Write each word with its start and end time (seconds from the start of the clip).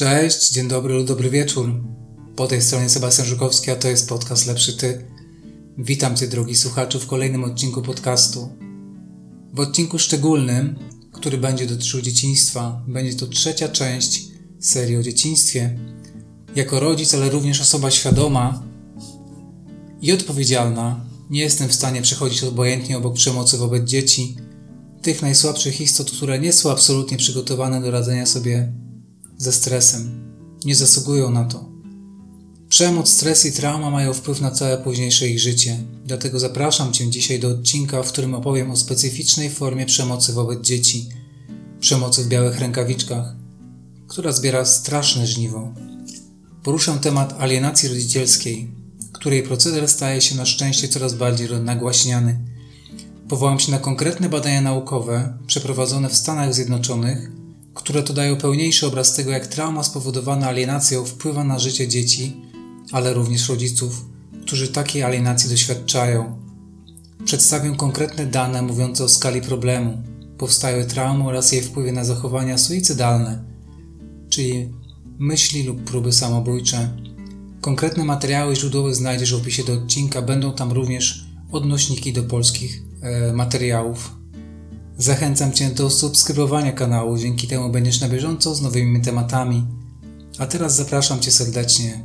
Cześć, 0.00 0.50
dzień 0.50 0.68
dobry 0.68 0.94
lub 0.94 1.06
dobry 1.06 1.30
wieczór. 1.30 1.82
Po 2.36 2.46
tej 2.46 2.62
stronie 2.62 2.88
Sebastian 2.88 3.26
Żukowski, 3.26 3.70
a 3.70 3.76
to 3.76 3.88
jest 3.88 4.08
podcast 4.08 4.46
Lepszy 4.46 4.76
Ty. 4.76 5.06
Witam 5.78 6.16
Cię, 6.16 6.28
drogi 6.28 6.56
słuchaczu, 6.56 7.00
w 7.00 7.06
kolejnym 7.06 7.44
odcinku 7.44 7.82
podcastu. 7.82 8.48
W 9.54 9.60
odcinku 9.60 9.98
szczególnym, 9.98 10.78
który 11.12 11.38
będzie 11.38 11.66
dotyczył 11.66 12.00
dzieciństwa, 12.00 12.82
będzie 12.88 13.14
to 13.14 13.26
trzecia 13.26 13.68
część 13.68 14.22
serii 14.60 14.96
o 14.96 15.02
dzieciństwie. 15.02 15.78
Jako 16.54 16.80
rodzic, 16.80 17.14
ale 17.14 17.30
również 17.30 17.60
osoba 17.60 17.90
świadoma 17.90 18.62
i 20.02 20.12
odpowiedzialna, 20.12 21.04
nie 21.30 21.40
jestem 21.40 21.68
w 21.68 21.74
stanie 21.74 22.02
przechodzić 22.02 22.44
obojętnie 22.44 22.98
obok 22.98 23.14
przemocy 23.14 23.58
wobec 23.58 23.88
dzieci, 23.88 24.36
tych 25.02 25.22
najsłabszych 25.22 25.80
istot, 25.80 26.10
które 26.10 26.38
nie 26.38 26.52
są 26.52 26.70
absolutnie 26.70 27.16
przygotowane 27.16 27.80
do 27.80 27.90
radzenia 27.90 28.26
sobie 28.26 28.72
ze 29.40 29.52
stresem. 29.52 30.32
Nie 30.64 30.76
zasługują 30.76 31.30
na 31.30 31.44
to. 31.44 31.64
Przemoc, 32.68 33.08
stres 33.08 33.46
i 33.46 33.52
trauma 33.52 33.90
mają 33.90 34.14
wpływ 34.14 34.40
na 34.40 34.50
całe 34.50 34.78
późniejsze 34.78 35.28
ich 35.28 35.40
życie. 35.40 35.78
Dlatego 36.06 36.38
zapraszam 36.38 36.92
Cię 36.92 37.10
dzisiaj 37.10 37.40
do 37.40 37.48
odcinka, 37.48 38.02
w 38.02 38.08
którym 38.08 38.34
opowiem 38.34 38.70
o 38.70 38.76
specyficznej 38.76 39.50
formie 39.50 39.86
przemocy 39.86 40.32
wobec 40.32 40.60
dzieci. 40.60 41.08
Przemocy 41.80 42.24
w 42.24 42.28
białych 42.28 42.58
rękawiczkach, 42.58 43.34
która 44.08 44.32
zbiera 44.32 44.64
straszne 44.64 45.26
żniwo. 45.26 45.74
Poruszam 46.62 46.98
temat 46.98 47.34
alienacji 47.38 47.88
rodzicielskiej, 47.88 48.70
której 49.12 49.42
proceder 49.42 49.88
staje 49.88 50.20
się 50.20 50.36
na 50.36 50.46
szczęście 50.46 50.88
coraz 50.88 51.14
bardziej 51.14 51.48
nagłaśniany. 51.62 52.40
Powołam 53.28 53.60
się 53.60 53.72
na 53.72 53.78
konkretne 53.78 54.28
badania 54.28 54.60
naukowe 54.60 55.38
przeprowadzone 55.46 56.08
w 56.08 56.16
Stanach 56.16 56.54
Zjednoczonych 56.54 57.39
które 57.74 58.02
to 58.02 58.12
dają 58.12 58.36
pełniejszy 58.36 58.86
obraz 58.86 59.14
tego, 59.14 59.30
jak 59.30 59.46
trauma 59.46 59.82
spowodowana 59.82 60.46
alienacją 60.46 61.04
wpływa 61.04 61.44
na 61.44 61.58
życie 61.58 61.88
dzieci, 61.88 62.36
ale 62.92 63.14
również 63.14 63.48
rodziców, 63.48 64.04
którzy 64.42 64.68
takiej 64.68 65.02
alienacji 65.02 65.50
doświadczają. 65.50 66.38
Przedstawię 67.24 67.76
konkretne 67.76 68.26
dane 68.26 68.62
mówiące 68.62 69.04
o 69.04 69.08
skali 69.08 69.42
problemu, 69.42 70.02
powstałej 70.38 70.86
traumy 70.86 71.24
oraz 71.24 71.52
jej 71.52 71.62
wpływie 71.62 71.92
na 71.92 72.04
zachowania 72.04 72.58
suicydalne, 72.58 73.44
czyli 74.28 74.68
myśli 75.18 75.62
lub 75.62 75.84
próby 75.84 76.12
samobójcze. 76.12 76.90
Konkretne 77.60 78.04
materiały 78.04 78.56
źródłowe 78.56 78.94
znajdziesz 78.94 79.34
w 79.34 79.36
opisie 79.36 79.64
do 79.64 79.72
odcinka, 79.72 80.22
będą 80.22 80.52
tam 80.52 80.72
również 80.72 81.24
odnośniki 81.52 82.12
do 82.12 82.22
polskich 82.22 82.82
e, 83.02 83.32
materiałów. 83.32 84.19
Zachęcam 85.00 85.52
Cię 85.52 85.70
do 85.70 85.90
subskrybowania 85.90 86.72
kanału, 86.72 87.18
dzięki 87.18 87.46
temu 87.46 87.70
będziesz 87.70 88.00
na 88.00 88.08
bieżąco 88.08 88.54
z 88.54 88.62
nowymi 88.62 89.02
tematami. 89.02 89.66
A 90.38 90.46
teraz 90.46 90.76
zapraszam 90.76 91.20
Cię 91.20 91.30
serdecznie. 91.30 92.04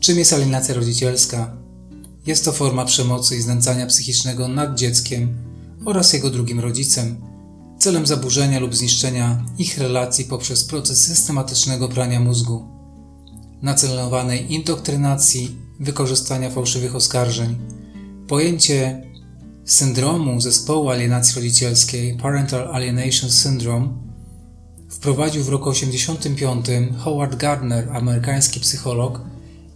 Czym 0.00 0.18
jest 0.18 0.32
alienacja 0.32 0.74
rodzicielska? 0.74 1.56
Jest 2.26 2.44
to 2.44 2.52
forma 2.52 2.84
przemocy 2.84 3.36
i 3.36 3.42
znęcania 3.42 3.86
psychicznego 3.86 4.48
nad 4.48 4.74
dzieckiem 4.74 5.36
oraz 5.84 6.12
jego 6.12 6.30
drugim 6.30 6.60
rodzicem, 6.60 7.16
celem 7.78 8.06
zaburzenia 8.06 8.60
lub 8.60 8.74
zniszczenia 8.74 9.44
ich 9.58 9.78
relacji 9.78 10.24
poprzez 10.24 10.64
proces 10.64 11.04
systematycznego 11.04 11.88
prania 11.88 12.20
mózgu, 12.20 12.68
nacelowanej 13.62 14.52
indoktrynacji, 14.52 15.56
wykorzystania 15.80 16.50
fałszywych 16.50 16.96
oskarżeń. 16.96 17.56
Pojęcie 18.26 19.07
syndromu 19.68 20.40
zespołu 20.40 20.90
alienacji 20.90 21.34
rodzicielskiej 21.34 22.16
Parental 22.16 22.68
Alienation 22.74 23.30
Syndrome 23.30 23.88
wprowadził 24.90 25.44
w 25.44 25.48
roku 25.48 25.72
1985 25.72 26.98
Howard 26.98 27.36
Gardner, 27.36 27.88
amerykański 27.92 28.60
psycholog, 28.60 29.20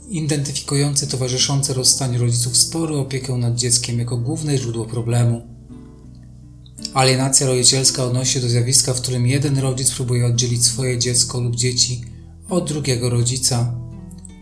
identyfikujący 0.08 1.06
towarzyszące 1.06 1.74
rozstaniu 1.74 2.20
rodziców 2.20 2.56
spory 2.56 2.96
opiekę 2.96 3.32
nad 3.32 3.54
dzieckiem 3.54 3.98
jako 3.98 4.16
główne 4.16 4.58
źródło 4.58 4.84
problemu. 4.84 5.42
Alienacja 6.94 7.46
rodzicielska 7.46 8.04
odnosi 8.04 8.32
się 8.32 8.40
do 8.40 8.48
zjawiska, 8.48 8.94
w 8.94 9.00
którym 9.00 9.26
jeden 9.26 9.58
rodzic 9.58 9.90
próbuje 9.90 10.26
oddzielić 10.26 10.64
swoje 10.64 10.98
dziecko 10.98 11.40
lub 11.40 11.56
dzieci 11.56 12.04
od 12.48 12.68
drugiego 12.68 13.10
rodzica 13.10 13.74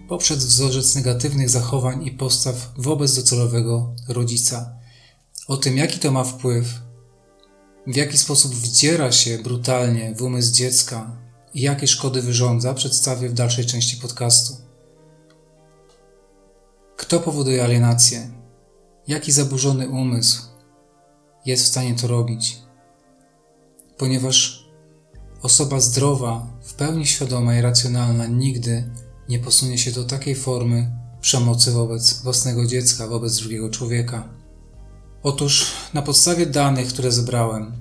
poprzez 0.08 0.44
wzorzec 0.44 0.94
negatywnych 0.94 1.50
zachowań 1.50 2.06
i 2.06 2.10
postaw 2.10 2.72
wobec 2.76 3.16
docelowego 3.16 3.94
rodzica. 4.08 4.79
O 5.50 5.56
tym, 5.56 5.76
jaki 5.76 5.98
to 5.98 6.10
ma 6.10 6.24
wpływ, 6.24 6.66
w 7.86 7.96
jaki 7.96 8.18
sposób 8.18 8.54
wdziera 8.54 9.12
się 9.12 9.38
brutalnie 9.38 10.14
w 10.14 10.22
umysł 10.22 10.54
dziecka 10.54 11.16
i 11.54 11.60
jakie 11.60 11.86
szkody 11.86 12.22
wyrządza, 12.22 12.74
przedstawię 12.74 13.28
w 13.28 13.34
dalszej 13.34 13.66
części 13.66 13.96
podcastu. 13.96 14.56
Kto 16.96 17.20
powoduje 17.20 17.64
alienację? 17.64 18.30
Jaki 19.08 19.32
zaburzony 19.32 19.88
umysł 19.88 20.42
jest 21.46 21.64
w 21.64 21.68
stanie 21.68 21.94
to 21.94 22.06
robić? 22.06 22.58
Ponieważ 23.98 24.68
osoba 25.42 25.80
zdrowa, 25.80 26.46
w 26.62 26.74
pełni 26.74 27.06
świadoma 27.06 27.56
i 27.56 27.60
racjonalna 27.60 28.26
nigdy 28.26 28.90
nie 29.28 29.38
posunie 29.38 29.78
się 29.78 29.92
do 29.92 30.04
takiej 30.04 30.34
formy 30.34 30.90
przemocy 31.20 31.72
wobec 31.72 32.22
własnego 32.22 32.66
dziecka, 32.66 33.06
wobec 33.06 33.36
drugiego 33.36 33.70
człowieka. 33.70 34.39
Otóż 35.22 35.66
na 35.94 36.02
podstawie 36.02 36.46
danych, 36.46 36.88
które 36.88 37.12
zebrałem, 37.12 37.72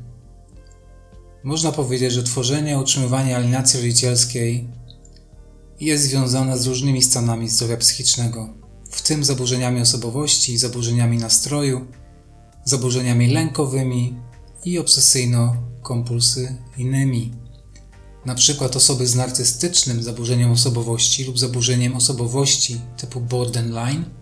można 1.44 1.72
powiedzieć, 1.72 2.14
że 2.14 2.24
tworzenie, 2.24 2.80
utrzymywanie 2.80 3.36
alienacji 3.36 3.80
rodzicielskiej 3.80 4.68
jest 5.80 6.04
związane 6.04 6.58
z 6.58 6.68
różnymi 6.68 7.02
stanami 7.02 7.50
zdrowia 7.50 7.78
psychicznego, 7.78 8.54
w 8.92 9.02
tym 9.02 9.24
zaburzeniami 9.24 9.82
osobowości, 9.82 10.58
zaburzeniami 10.58 11.18
nastroju, 11.18 11.88
zaburzeniami 12.66 13.28
lękowymi 13.28 14.16
i 14.66 14.80
obsesyjno-kompulsyjnymi. 14.80 17.32
Na 18.26 18.36
przykład 18.36 18.76
osoby 18.76 19.08
z 19.08 19.16
narcystycznym 19.16 20.04
zaburzeniem 20.04 20.52
osobowości 20.52 21.24
lub 21.24 21.40
zaburzeniem 21.40 21.96
osobowości 21.96 22.82
typu 22.98 23.22
borderline– 23.22 24.06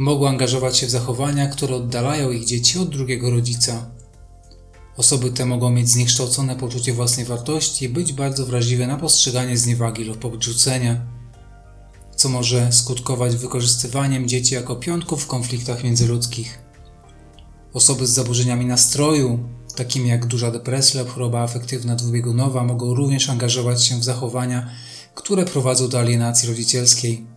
mogą 0.00 0.28
angażować 0.28 0.76
się 0.76 0.86
w 0.86 0.90
zachowania, 0.90 1.46
które 1.46 1.74
oddalają 1.76 2.30
ich 2.30 2.44
dzieci 2.44 2.78
od 2.78 2.88
drugiego 2.88 3.30
rodzica. 3.30 3.90
Osoby 4.96 5.30
te 5.30 5.46
mogą 5.46 5.70
mieć 5.70 5.88
zniekształcone 5.88 6.56
poczucie 6.56 6.92
własnej 6.92 7.26
wartości 7.26 7.84
i 7.84 7.88
być 7.88 8.12
bardzo 8.12 8.46
wrażliwe 8.46 8.86
na 8.86 8.96
postrzeganie 8.96 9.58
zniewagi 9.58 10.04
lub 10.04 10.24
odrzucenia, 10.24 11.06
co 12.16 12.28
może 12.28 12.72
skutkować 12.72 13.36
wykorzystywaniem 13.36 14.28
dzieci 14.28 14.54
jako 14.54 14.76
piątków 14.76 15.24
w 15.24 15.26
konfliktach 15.26 15.84
międzyludzkich. 15.84 16.58
Osoby 17.72 18.06
z 18.06 18.10
zaburzeniami 18.10 18.66
nastroju, 18.66 19.38
takimi 19.76 20.08
jak 20.08 20.26
duża 20.26 20.50
depresja 20.50 21.02
lub 21.02 21.10
choroba 21.10 21.40
afektywna 21.42 21.96
dwubiegunowa, 21.96 22.64
mogą 22.64 22.94
również 22.94 23.30
angażować 23.30 23.84
się 23.84 24.00
w 24.00 24.04
zachowania, 24.04 24.70
które 25.14 25.44
prowadzą 25.44 25.88
do 25.88 25.98
alienacji 25.98 26.48
rodzicielskiej 26.48 27.29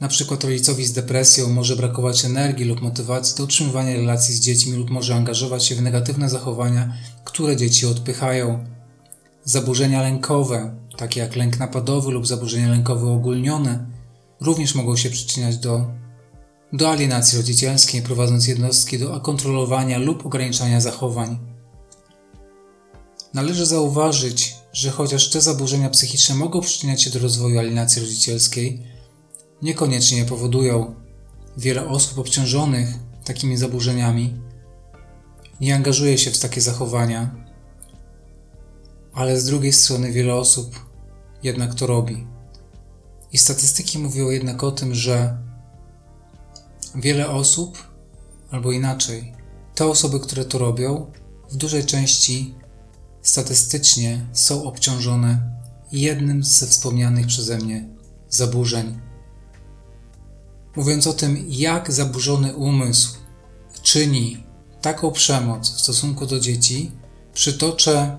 na 0.00 0.08
przykład 0.08 0.44
rodzicowi 0.44 0.86
z 0.86 0.92
depresją 0.92 1.48
może 1.48 1.76
brakować 1.76 2.24
energii 2.24 2.64
lub 2.64 2.80
motywacji 2.80 3.36
do 3.36 3.44
utrzymywania 3.44 3.96
relacji 3.96 4.34
z 4.34 4.40
dziećmi 4.40 4.72
lub 4.72 4.90
może 4.90 5.14
angażować 5.14 5.64
się 5.64 5.74
w 5.74 5.82
negatywne 5.82 6.30
zachowania, 6.30 6.92
które 7.24 7.56
dzieci 7.56 7.86
odpychają. 7.86 8.64
Zaburzenia 9.44 10.02
lękowe, 10.02 10.74
takie 10.96 11.20
jak 11.20 11.36
lęk 11.36 11.58
napadowy 11.58 12.10
lub 12.10 12.26
zaburzenia 12.26 12.70
lękowe 12.70 13.06
ogólnione, 13.06 13.86
również 14.40 14.74
mogą 14.74 14.96
się 14.96 15.10
przyczyniać 15.10 15.56
do, 15.56 15.86
do 16.72 16.90
alienacji 16.90 17.38
rodzicielskiej, 17.38 18.02
prowadząc 18.02 18.46
jednostki 18.46 18.98
do 18.98 19.20
kontrolowania 19.20 19.98
lub 19.98 20.26
ograniczania 20.26 20.80
zachowań. 20.80 21.38
Należy 23.34 23.66
zauważyć, 23.66 24.56
że 24.72 24.90
chociaż 24.90 25.30
te 25.30 25.40
zaburzenia 25.40 25.90
psychiczne 25.90 26.34
mogą 26.34 26.60
przyczyniać 26.60 27.02
się 27.02 27.10
do 27.10 27.18
rozwoju 27.18 27.58
alienacji 27.58 28.02
rodzicielskiej, 28.02 28.82
niekoniecznie 29.62 30.24
powodują. 30.24 30.94
Wiele 31.56 31.88
osób 31.88 32.18
obciążonych 32.18 32.88
takimi 33.24 33.56
zaburzeniami 33.56 34.40
nie 35.60 35.74
angażuje 35.74 36.18
się 36.18 36.30
w 36.30 36.38
takie 36.38 36.60
zachowania, 36.60 37.34
ale 39.12 39.40
z 39.40 39.44
drugiej 39.44 39.72
strony 39.72 40.12
wiele 40.12 40.34
osób 40.34 40.86
jednak 41.42 41.74
to 41.74 41.86
robi. 41.86 42.26
I 43.32 43.38
statystyki 43.38 43.98
mówią 43.98 44.30
jednak 44.30 44.64
o 44.64 44.70
tym, 44.70 44.94
że 44.94 45.38
wiele 46.94 47.30
osób, 47.30 47.88
albo 48.50 48.72
inaczej, 48.72 49.32
te 49.74 49.86
osoby, 49.86 50.20
które 50.20 50.44
to 50.44 50.58
robią, 50.58 51.12
w 51.50 51.56
dużej 51.56 51.84
części 51.84 52.54
statystycznie 53.22 54.26
są 54.32 54.64
obciążone 54.64 55.50
jednym 55.92 56.44
ze 56.44 56.66
wspomnianych 56.66 57.26
przeze 57.26 57.58
mnie 57.58 57.88
zaburzeń 58.28 59.09
mówiąc 60.76 61.06
o 61.06 61.12
tym, 61.12 61.44
jak 61.48 61.92
zaburzony 61.92 62.56
umysł 62.56 63.16
czyni 63.82 64.44
taką 64.80 65.12
przemoc 65.12 65.70
w 65.70 65.80
stosunku 65.80 66.26
do 66.26 66.40
dzieci, 66.40 66.92
przytoczę 67.34 68.18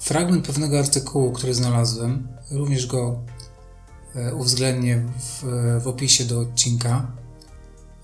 fragment 0.00 0.46
pewnego 0.46 0.78
artykułu, 0.78 1.32
który 1.32 1.54
znalazłem, 1.54 2.28
również 2.50 2.86
go 2.86 3.20
e, 4.14 4.34
uwzględnię 4.34 5.02
w, 5.18 5.44
w 5.82 5.88
opisie 5.88 6.24
do 6.24 6.40
odcinka. 6.40 7.12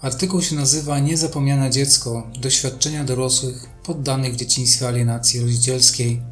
Artykuł 0.00 0.42
się 0.42 0.56
nazywa 0.56 0.98
Niezapomniane 0.98 1.70
dziecko 1.70 2.30
doświadczenia 2.40 3.04
dorosłych 3.04 3.66
poddanych 3.84 4.34
w 4.34 4.36
dzieciństwie 4.36 4.88
alienacji 4.88 5.40
rodzicielskiej. 5.40 6.22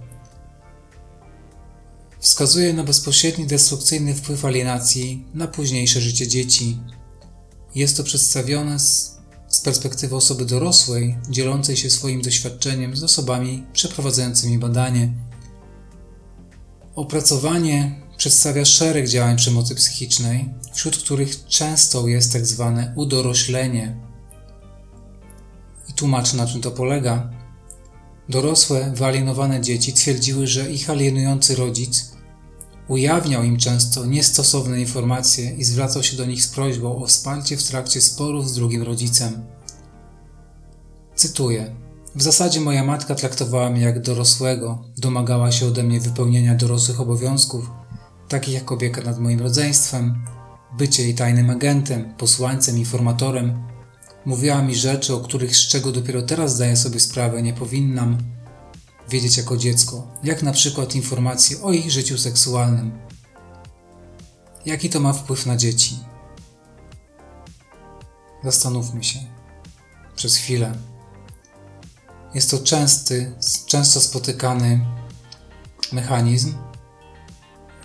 Wskazuje 2.20 2.72
na 2.72 2.84
bezpośredni 2.84 3.46
destrukcyjny 3.46 4.14
wpływ 4.14 4.44
alienacji 4.44 5.24
na 5.34 5.46
późniejsze 5.46 6.00
życie 6.00 6.28
dzieci. 6.28 6.78
Jest 7.74 7.96
to 7.96 8.04
przedstawione 8.04 8.78
z 8.78 9.18
z 9.48 9.60
perspektywy 9.60 10.16
osoby 10.16 10.44
dorosłej, 10.44 11.18
dzielącej 11.30 11.76
się 11.76 11.90
swoim 11.90 12.22
doświadczeniem 12.22 12.96
z 12.96 13.02
osobami 13.02 13.66
przeprowadzającymi 13.72 14.58
badanie. 14.58 15.12
Opracowanie 16.94 18.02
przedstawia 18.16 18.64
szereg 18.64 19.08
działań 19.08 19.36
przemocy 19.36 19.74
psychicznej, 19.74 20.48
wśród 20.72 20.96
których 20.96 21.46
często 21.46 22.08
jest 22.08 22.32
tak 22.32 22.46
zwane 22.46 22.92
udoroślenie. 22.96 23.96
I 25.88 25.92
tłumaczę 25.92 26.36
na 26.36 26.46
czym 26.46 26.60
to 26.60 26.70
polega. 26.70 27.30
Dorosłe, 28.28 28.92
wyalienowane 28.94 29.60
dzieci 29.60 29.92
twierdziły, 29.92 30.46
że 30.46 30.70
ich 30.70 30.90
alienujący 30.90 31.56
rodzic 31.56 32.12
ujawniał 32.88 33.42
im 33.42 33.56
często 33.56 34.06
niestosowne 34.06 34.80
informacje 34.80 35.50
i 35.56 35.64
zwracał 35.64 36.02
się 36.02 36.16
do 36.16 36.26
nich 36.26 36.44
z 36.44 36.48
prośbą 36.48 37.02
o 37.02 37.06
wsparcie 37.06 37.56
w 37.56 37.62
trakcie 37.62 38.00
sporów 38.00 38.50
z 38.50 38.54
drugim 38.54 38.82
rodzicem. 38.82 39.46
Cytuję: 41.14 41.76
W 42.14 42.22
zasadzie 42.22 42.60
moja 42.60 42.84
matka 42.84 43.14
traktowała 43.14 43.70
mnie 43.70 43.82
jak 43.82 44.02
dorosłego, 44.02 44.84
domagała 44.96 45.52
się 45.52 45.66
ode 45.66 45.82
mnie 45.82 46.00
wypełnienia 46.00 46.54
dorosłych 46.54 47.00
obowiązków, 47.00 47.70
takich 48.28 48.54
jak 48.54 48.72
opieka 48.72 49.02
nad 49.02 49.18
moim 49.18 49.40
rodzeństwem, 49.40 50.24
bycie 50.78 51.02
jej 51.02 51.14
tajnym 51.14 51.50
agentem, 51.50 52.14
posłańcem, 52.18 52.78
informatorem. 52.78 53.67
Mówiła 54.28 54.62
mi 54.62 54.76
rzeczy, 54.76 55.14
o 55.14 55.20
których 55.20 55.56
z 55.56 55.68
czego 55.68 55.92
dopiero 55.92 56.22
teraz 56.22 56.54
zdaję 56.54 56.76
sobie 56.76 57.00
sprawę, 57.00 57.42
nie 57.42 57.52
powinnam 57.52 58.18
wiedzieć 59.08 59.36
jako 59.36 59.56
dziecko, 59.56 60.06
jak 60.24 60.42
na 60.42 60.52
przykład 60.52 60.94
informacje 60.94 61.62
o 61.62 61.72
ich 61.72 61.90
życiu 61.90 62.18
seksualnym. 62.18 62.98
Jaki 64.66 64.90
to 64.90 65.00
ma 65.00 65.12
wpływ 65.12 65.46
na 65.46 65.56
dzieci? 65.56 65.98
Zastanówmy 68.44 69.04
się 69.04 69.18
przez 70.16 70.36
chwilę. 70.36 70.74
Jest 72.34 72.50
to 72.50 72.58
częsty, 72.58 73.32
często 73.66 74.00
spotykany 74.00 74.86
mechanizm 75.92 76.54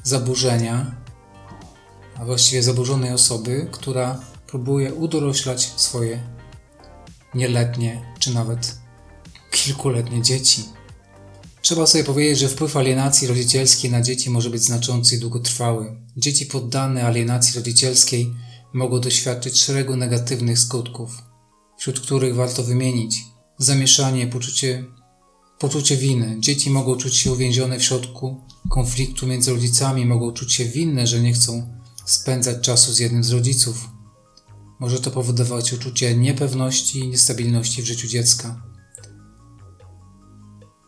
zaburzenia, 0.03 0.95
a 2.15 2.25
właściwie 2.25 2.63
zaburzonej 2.63 3.13
osoby, 3.13 3.67
która 3.71 4.19
próbuje 4.47 4.93
udoroślać 4.93 5.73
swoje 5.75 6.32
nieletnie 7.35 8.01
czy 8.19 8.33
nawet 8.33 8.77
kilkuletnie 9.51 10.21
dzieci. 10.21 10.63
Trzeba 11.61 11.87
sobie 11.87 12.03
powiedzieć, 12.03 12.39
że 12.39 12.49
wpływ 12.49 12.77
alienacji 12.77 13.27
rodzicielskiej 13.27 13.91
na 13.91 14.01
dzieci 14.01 14.29
może 14.29 14.49
być 14.49 14.63
znaczący 14.63 15.15
i 15.15 15.19
długotrwały. 15.19 15.95
Dzieci 16.17 16.45
poddane 16.45 17.03
alienacji 17.03 17.55
rodzicielskiej 17.55 18.33
mogą 18.73 18.99
doświadczyć 18.99 19.61
szeregu 19.61 19.95
negatywnych 19.95 20.59
skutków, 20.59 21.21
wśród 21.77 21.99
których 21.99 22.35
warto 22.35 22.63
wymienić 22.63 23.15
zamieszanie, 23.57 24.27
poczucie, 24.27 24.85
poczucie 25.59 25.97
winy. 25.97 26.37
Dzieci 26.39 26.69
mogą 26.69 26.95
czuć 26.97 27.17
się 27.17 27.31
uwięzione 27.31 27.79
w 27.79 27.83
środku 27.83 28.41
konfliktu 28.69 29.27
między 29.27 29.51
rodzicami, 29.51 30.05
mogą 30.05 30.31
czuć 30.31 30.53
się 30.53 30.65
winne, 30.65 31.07
że 31.07 31.19
nie 31.19 31.33
chcą 31.33 31.79
spędzać 32.05 32.61
czasu 32.61 32.93
z 32.93 32.99
jednym 32.99 33.23
z 33.23 33.31
rodziców. 33.31 33.89
Może 34.83 34.99
to 34.99 35.11
powodować 35.11 35.73
uczucie 35.73 36.15
niepewności 36.15 36.99
i 36.99 37.07
niestabilności 37.07 37.81
w 37.81 37.85
życiu 37.85 38.07
dziecka. 38.07 38.61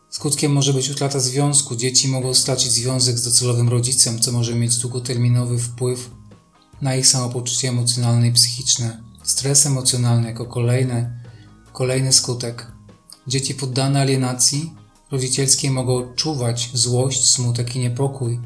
Skutkiem 0.10 0.52
może 0.52 0.74
być 0.74 0.90
utrata 0.90 1.20
związku. 1.20 1.76
Dzieci 1.76 2.08
mogą 2.08 2.34
stracić 2.34 2.72
związek 2.72 3.20
z 3.20 3.24
docelowym 3.24 3.70
rodzicem, 3.70 4.20
co 4.20 4.32
może 4.32 4.56
mieć 4.56 4.78
długoterminowy 4.78 5.60
wpływ 5.60 6.10
na 6.82 6.96
ich 6.96 7.08
samopoczucie 7.08 7.70
emocjonalne 7.70 8.28
i 8.28 8.32
psychiczne. 8.32 9.04
Stres 9.24 9.66
emocjonalny 9.66 10.28
jako 10.28 10.46
kolejne, 10.46 11.24
kolejny 11.74 12.14
skutek. 12.14 12.72
Dzieci 13.28 13.56
poddane 13.56 14.02
alienacji 14.02 14.74
rodzicielskiej 15.12 15.72
mogą 15.72 15.98
odczuwać 15.98 16.70
złość, 16.74 17.30
smutek 17.30 17.76
i 17.76 17.80
niepokój. 17.80 18.40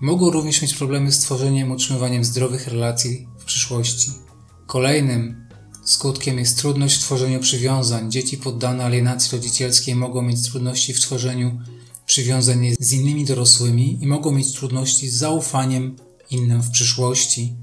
Mogą 0.00 0.30
również 0.30 0.62
mieć 0.62 0.74
problemy 0.74 1.12
z 1.12 1.18
tworzeniem 1.18 1.68
i 1.68 1.72
utrzymywaniem 1.72 2.24
zdrowych 2.24 2.68
relacji 2.68 3.28
w 3.38 3.44
przyszłości. 3.44 4.25
Kolejnym 4.66 5.46
Skutkiem 5.84 6.38
jest 6.38 6.58
trudność 6.58 6.96
w 6.96 7.00
tworzeniu 7.00 7.40
przywiązań. 7.40 8.10
Dzieci 8.10 8.38
poddane 8.38 8.84
alienacji 8.84 9.36
rodzicielskiej 9.38 9.94
mogą 9.94 10.22
mieć 10.22 10.50
trudności 10.50 10.94
w 10.94 11.00
tworzeniu 11.00 11.60
przywiązań 12.06 12.74
z 12.80 12.92
innymi 12.92 13.24
dorosłymi 13.24 13.98
i 14.02 14.06
mogą 14.06 14.32
mieć 14.32 14.52
trudności 14.52 15.08
z 15.08 15.14
zaufaniem 15.14 15.96
innym 16.30 16.62
w 16.62 16.70
przyszłości. 16.70 17.54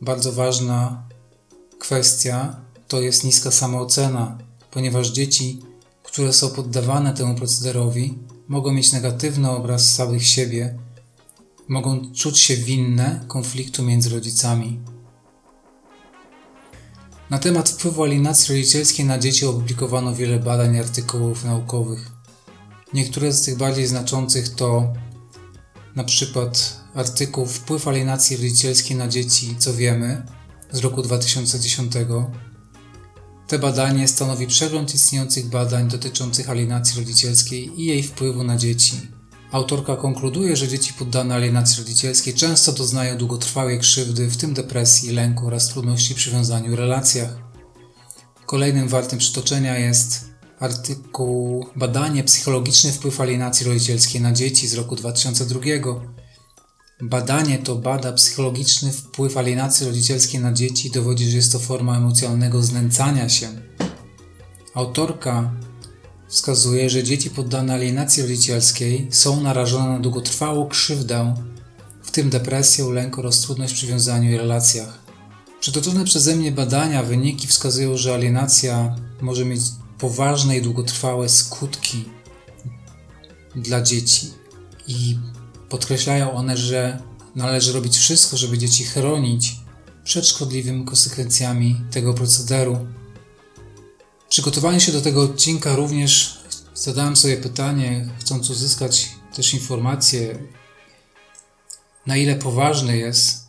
Bardzo 0.00 0.32
ważna 0.32 1.08
kwestia 1.78 2.60
to 2.88 3.00
jest 3.00 3.24
niska 3.24 3.50
samoocena, 3.50 4.38
ponieważ 4.70 5.08
dzieci, 5.08 5.62
które 6.02 6.32
są 6.32 6.50
poddawane 6.50 7.14
temu 7.14 7.34
procederowi, 7.34 8.18
mogą 8.48 8.72
mieć 8.72 8.92
negatywny 8.92 9.50
obraz 9.50 9.94
samych 9.94 10.26
siebie, 10.26 10.78
mogą 11.68 12.12
czuć 12.12 12.38
się 12.38 12.56
winne 12.56 13.24
konfliktu 13.28 13.82
między 13.82 14.10
rodzicami. 14.10 14.95
Na 17.30 17.38
temat 17.38 17.68
wpływu 17.68 18.02
alienacji 18.02 18.54
rodzicielskiej 18.54 19.06
na 19.06 19.18
dzieci 19.18 19.46
opublikowano 19.46 20.14
wiele 20.14 20.38
badań 20.38 20.74
i 20.74 20.78
artykułów 20.78 21.44
naukowych. 21.44 22.10
Niektóre 22.92 23.32
z 23.32 23.42
tych 23.42 23.56
bardziej 23.56 23.86
znaczących 23.86 24.54
to 24.54 24.92
na 25.96 26.04
przykład 26.04 26.80
artykuł 26.94 27.46
Wpływ 27.46 27.88
alienacji 27.88 28.36
rodzicielskiej 28.36 28.96
na 28.96 29.08
dzieci, 29.08 29.56
co 29.58 29.74
wiemy, 29.74 30.26
z 30.72 30.78
roku 30.78 31.02
2010. 31.02 31.92
Te 33.46 33.58
badanie 33.58 34.08
stanowi 34.08 34.46
przegląd 34.46 34.94
istniejących 34.94 35.46
badań 35.46 35.88
dotyczących 35.88 36.50
alienacji 36.50 37.00
rodzicielskiej 37.00 37.80
i 37.80 37.84
jej 37.84 38.02
wpływu 38.02 38.44
na 38.44 38.56
dzieci. 38.56 39.15
Autorka 39.52 39.96
konkluduje, 39.96 40.56
że 40.56 40.68
dzieci 40.68 40.94
poddane 40.94 41.34
alienacji 41.34 41.78
rodzicielskiej 41.78 42.34
często 42.34 42.72
doznają 42.72 43.18
długotrwałej 43.18 43.80
krzywdy, 43.80 44.30
w 44.30 44.36
tym 44.36 44.54
depresji, 44.54 45.12
lęku 45.12 45.46
oraz 45.46 45.68
trudności 45.68 46.14
w 46.14 46.16
przywiązaniu 46.16 46.72
i 46.72 46.76
relacjach. 46.76 47.38
Kolejnym 48.46 48.88
wartym 48.88 49.18
przytoczenia 49.18 49.78
jest 49.78 50.24
artykuł 50.60 51.66
Badanie 51.76 52.24
psychologiczny 52.24 52.92
wpływ 52.92 53.20
alienacji 53.20 53.66
rodzicielskiej 53.66 54.20
na 54.20 54.32
dzieci 54.32 54.68
z 54.68 54.74
roku 54.74 54.96
2002. 54.96 55.60
Badanie 57.02 57.58
to 57.58 57.76
bada 57.76 58.12
psychologiczny 58.12 58.92
wpływ 58.92 59.36
alienacji 59.36 59.86
rodzicielskiej 59.86 60.40
na 60.40 60.52
dzieci 60.52 60.88
i 60.88 60.90
dowodzi, 60.90 61.30
że 61.30 61.36
jest 61.36 61.52
to 61.52 61.58
forma 61.58 61.96
emocjonalnego 61.96 62.62
znęcania 62.62 63.28
się. 63.28 63.48
Autorka 64.74 65.52
wskazuje, 66.28 66.90
że 66.90 67.04
dzieci 67.04 67.30
poddane 67.30 67.74
alienacji 67.74 68.22
rodzicielskiej 68.22 69.08
są 69.10 69.40
narażone 69.40 69.88
na 69.88 69.98
długotrwałą 69.98 70.68
krzywdę, 70.68 71.34
w 72.02 72.10
tym 72.10 72.30
depresję, 72.30 72.84
lęk 72.84 73.18
oraz 73.18 73.40
trudność 73.40 73.72
w 73.72 73.76
przywiązaniu 73.76 74.30
i 74.30 74.36
relacjach. 74.36 74.98
Przytoczone 75.60 76.04
przeze 76.04 76.36
mnie 76.36 76.52
badania, 76.52 77.02
wyniki 77.02 77.46
wskazują, 77.46 77.96
że 77.96 78.14
alienacja 78.14 78.96
może 79.20 79.44
mieć 79.44 79.60
poważne 79.98 80.58
i 80.58 80.62
długotrwałe 80.62 81.28
skutki 81.28 82.04
dla 83.56 83.82
dzieci 83.82 84.30
i 84.88 85.18
podkreślają 85.68 86.32
one, 86.32 86.56
że 86.56 87.02
należy 87.34 87.72
robić 87.72 87.96
wszystko, 87.96 88.36
żeby 88.36 88.58
dzieci 88.58 88.84
chronić 88.84 89.56
przed 90.04 90.26
szkodliwymi 90.26 90.84
konsekwencjami 90.84 91.80
tego 91.90 92.14
procederu. 92.14 92.86
Przygotowując 94.36 94.82
się 94.82 94.92
do 94.92 95.00
tego 95.00 95.22
odcinka 95.22 95.76
również 95.76 96.40
zadałem 96.74 97.16
sobie 97.16 97.36
pytanie, 97.36 98.08
chcąc 98.18 98.50
uzyskać 98.50 99.10
też 99.34 99.54
informacje, 99.54 100.38
na 102.06 102.16
ile 102.16 102.34
poważny 102.34 102.96
jest 102.96 103.46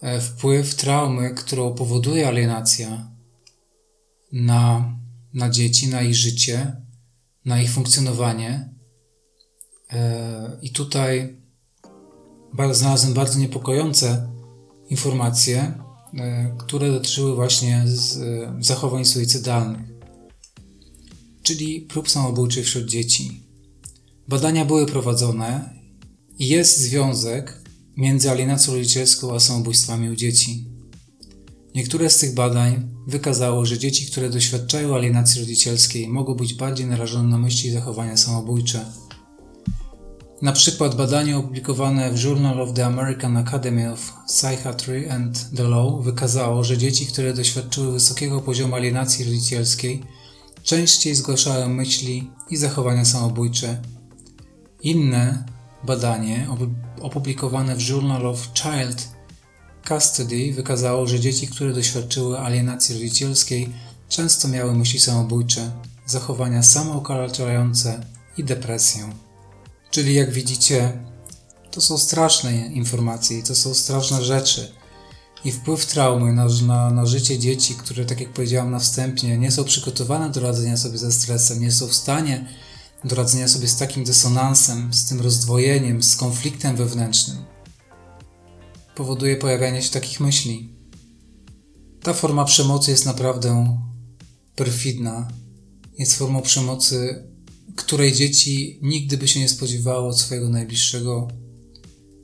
e, 0.00 0.20
wpływ 0.20 0.74
traumy, 0.74 1.34
którą 1.34 1.74
powoduje 1.74 2.28
alienacja 2.28 3.10
na, 4.32 4.94
na 5.34 5.50
dzieci, 5.50 5.88
na 5.88 6.02
ich 6.02 6.14
życie, 6.14 6.76
na 7.44 7.62
ich 7.62 7.70
funkcjonowanie. 7.70 8.74
E, 9.92 10.58
I 10.62 10.70
tutaj 10.70 11.36
znalazłem 12.72 13.14
bardzo 13.14 13.38
niepokojące 13.38 14.30
informacje, 14.88 15.82
które 16.58 16.92
dotyczyły 16.92 17.34
właśnie 17.34 17.76
e, 17.76 17.86
zachowań 18.60 19.04
suicydalnych, 19.04 19.86
czyli 21.42 21.80
prób 21.80 22.10
samobójczych 22.10 22.66
wśród 22.66 22.86
dzieci. 22.86 23.42
Badania 24.28 24.64
były 24.64 24.86
prowadzone 24.86 25.74
i 26.38 26.48
jest 26.48 26.78
związek 26.78 27.62
między 27.96 28.30
alienacją 28.30 28.74
rodzicielską 28.74 29.34
a 29.34 29.40
samobójstwami 29.40 30.10
u 30.10 30.16
dzieci. 30.16 30.64
Niektóre 31.74 32.10
z 32.10 32.18
tych 32.18 32.34
badań 32.34 32.88
wykazało, 33.06 33.66
że 33.66 33.78
dzieci, 33.78 34.06
które 34.06 34.30
doświadczają 34.30 34.94
alienacji 34.94 35.40
rodzicielskiej, 35.40 36.08
mogą 36.08 36.34
być 36.34 36.54
bardziej 36.54 36.86
narażone 36.86 37.28
na 37.28 37.38
myśli 37.38 37.68
i 37.68 37.72
zachowania 37.72 38.16
samobójcze. 38.16 38.84
Na 40.42 40.52
przykład 40.52 40.94
badanie 40.94 41.36
opublikowane 41.36 42.12
w 42.12 42.24
Journal 42.24 42.60
of 42.60 42.72
the 42.72 42.86
American 42.86 43.36
Academy 43.36 43.92
of 43.92 44.12
Psychiatry 44.26 45.12
and 45.12 45.50
the 45.56 45.62
Law 45.62 46.04
wykazało, 46.04 46.64
że 46.64 46.78
dzieci, 46.78 47.06
które 47.06 47.34
doświadczyły 47.34 47.92
wysokiego 47.92 48.40
poziomu 48.40 48.74
alienacji 48.74 49.24
rodzicielskiej, 49.24 50.02
częściej 50.62 51.14
zgłaszają 51.14 51.68
myśli 51.68 52.30
i 52.50 52.56
zachowania 52.56 53.04
samobójcze. 53.04 53.82
Inne 54.82 55.44
badanie 55.84 56.48
opublikowane 57.00 57.76
w 57.76 57.88
Journal 57.88 58.26
of 58.26 58.48
Child 58.54 59.08
Custody 59.88 60.52
wykazało, 60.52 61.06
że 61.06 61.20
dzieci, 61.20 61.48
które 61.48 61.72
doświadczyły 61.72 62.38
alienacji 62.38 62.94
rodzicielskiej, 62.94 63.68
często 64.08 64.48
miały 64.48 64.74
myśli 64.74 65.00
samobójcze, 65.00 65.70
zachowania 66.06 66.62
samookaleczające 66.62 68.06
i 68.36 68.44
depresję. 68.44 69.29
Czyli 69.90 70.14
jak 70.14 70.32
widzicie, 70.32 71.04
to 71.70 71.80
są 71.80 71.98
straszne 71.98 72.66
informacje, 72.66 73.42
to 73.42 73.54
są 73.54 73.74
straszne 73.74 74.24
rzeczy. 74.24 74.72
I 75.44 75.52
wpływ 75.52 75.86
traumy 75.86 76.32
na, 76.32 76.46
na, 76.66 76.90
na 76.90 77.06
życie 77.06 77.38
dzieci, 77.38 77.74
które, 77.74 78.04
tak 78.04 78.20
jak 78.20 78.32
powiedziałam 78.32 78.70
na 78.70 78.78
wstępie, 78.78 79.38
nie 79.38 79.50
są 79.50 79.64
przygotowane 79.64 80.30
do 80.30 80.40
radzenia 80.40 80.76
sobie 80.76 80.98
ze 80.98 81.12
stresem, 81.12 81.60
nie 81.60 81.72
są 81.72 81.86
w 81.86 81.94
stanie 81.94 82.48
do 83.04 83.16
radzenia 83.16 83.48
sobie 83.48 83.68
z 83.68 83.76
takim 83.76 84.04
dysonansem, 84.04 84.94
z 84.94 85.08
tym 85.08 85.20
rozdwojeniem, 85.20 86.02
z 86.02 86.16
konfliktem 86.16 86.76
wewnętrznym, 86.76 87.36
powoduje 88.94 89.36
pojawianie 89.36 89.82
się 89.82 89.90
takich 89.90 90.20
myśli. 90.20 90.74
Ta 92.02 92.12
forma 92.12 92.44
przemocy 92.44 92.90
jest 92.90 93.06
naprawdę 93.06 93.78
perfidna. 94.56 95.28
Jest 95.98 96.14
formą 96.18 96.42
przemocy 96.42 97.24
której 97.76 98.12
dzieci 98.12 98.78
nigdy 98.82 99.16
by 99.16 99.28
się 99.28 99.40
nie 99.40 99.48
spodziewało 99.48 100.08
od 100.08 100.20
swojego 100.20 100.48
najbliższego 100.48 101.28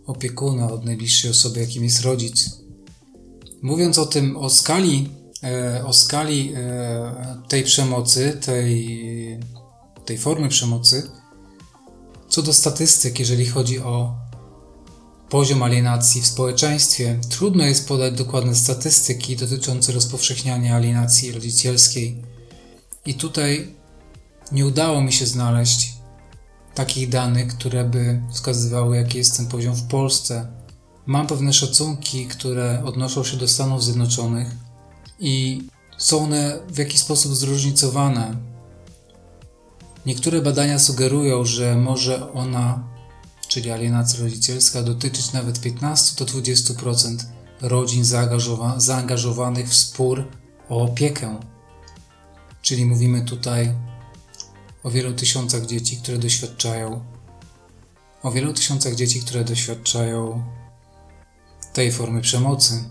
opiekuna, 0.07 0.73
od 0.73 0.85
najbliższej 0.85 1.31
osoby, 1.31 1.61
jakim 1.61 1.85
jest 1.85 2.01
rodzic. 2.01 2.51
Mówiąc 3.63 3.99
o 3.99 4.07
tym, 4.07 4.37
o 4.37 4.51
skali, 4.51 5.09
e, 5.43 5.85
o 5.85 5.93
skali 5.93 6.53
e, 6.57 7.43
tej 7.49 7.63
przemocy, 7.63 8.39
tej, 8.41 8.99
tej 10.05 10.19
formy 10.19 10.49
przemocy, 10.49 11.11
co 12.29 12.43
do 12.43 12.53
statystyk, 12.53 13.19
jeżeli 13.19 13.47
chodzi 13.47 13.79
o 13.79 14.15
poziom 15.29 15.63
alienacji 15.63 16.23
w 16.23 16.27
społeczeństwie, 16.27 17.21
trudno 17.29 17.65
jest 17.65 17.89
podać 17.89 18.15
dokładne 18.15 18.55
statystyki 18.55 19.37
dotyczące 19.37 19.93
rozpowszechniania 19.93 20.77
alienacji 20.77 21.33
rodzicielskiej. 21.33 22.23
I 23.07 23.15
tutaj 23.15 23.75
nie 24.53 24.67
udało 24.67 25.03
mi 25.03 25.13
się 25.13 25.27
znaleźć 25.27 25.97
takich 26.75 27.09
danych, 27.09 27.49
które 27.49 27.85
by 27.85 28.23
wskazywały, 28.33 28.97
jaki 28.97 29.19
jest 29.19 29.37
ten 29.37 29.47
poziom 29.47 29.75
w 29.75 29.87
Polsce. 29.89 30.47
Mam 31.07 31.27
pewne 31.27 31.53
szacunki, 31.53 32.27
które 32.27 32.83
odnoszą 32.85 33.25
się 33.25 33.37
do 33.37 33.49
Stanów 33.49 33.85
Zjednoczonych 33.85 34.49
i 35.19 35.63
są 35.99 36.25
one 36.25 36.59
w 36.69 36.79
jakiś 36.79 37.01
sposób 37.01 37.35
zróżnicowane. 37.35 38.37
Niektóre 40.07 40.43
badania 40.43 40.79
sugerują, 40.79 41.45
że 41.45 41.77
może 41.77 42.33
ona, 42.33 42.89
czyli 43.49 43.71
alienacja 43.71 44.21
rodzicielska, 44.21 44.83
dotyczyć 44.83 45.33
nawet 45.33 45.61
15 45.61 46.25
do 46.25 46.33
20% 46.33 47.17
rodzin 47.61 48.05
zaangażowa 48.05 48.81
zaangażowanych 48.81 49.69
w 49.69 49.75
spór 49.75 50.25
o 50.69 50.83
opiekę. 50.83 51.41
Czyli 52.63 52.85
mówimy 52.85 53.25
tutaj 53.25 53.75
o 54.87 54.91
wielu 54.91 55.13
tysiącach 55.13 55.67
dzieci, 55.67 55.97
które 55.97 56.19
doświadczają, 56.19 57.05
o 58.23 58.31
wielu 58.31 58.53
tysiącach 58.53 58.95
dzieci, 58.95 59.21
które 59.21 59.45
doświadczają 59.45 60.45
tej 61.73 61.93
formy 61.93 62.21
przemocy. 62.21 62.85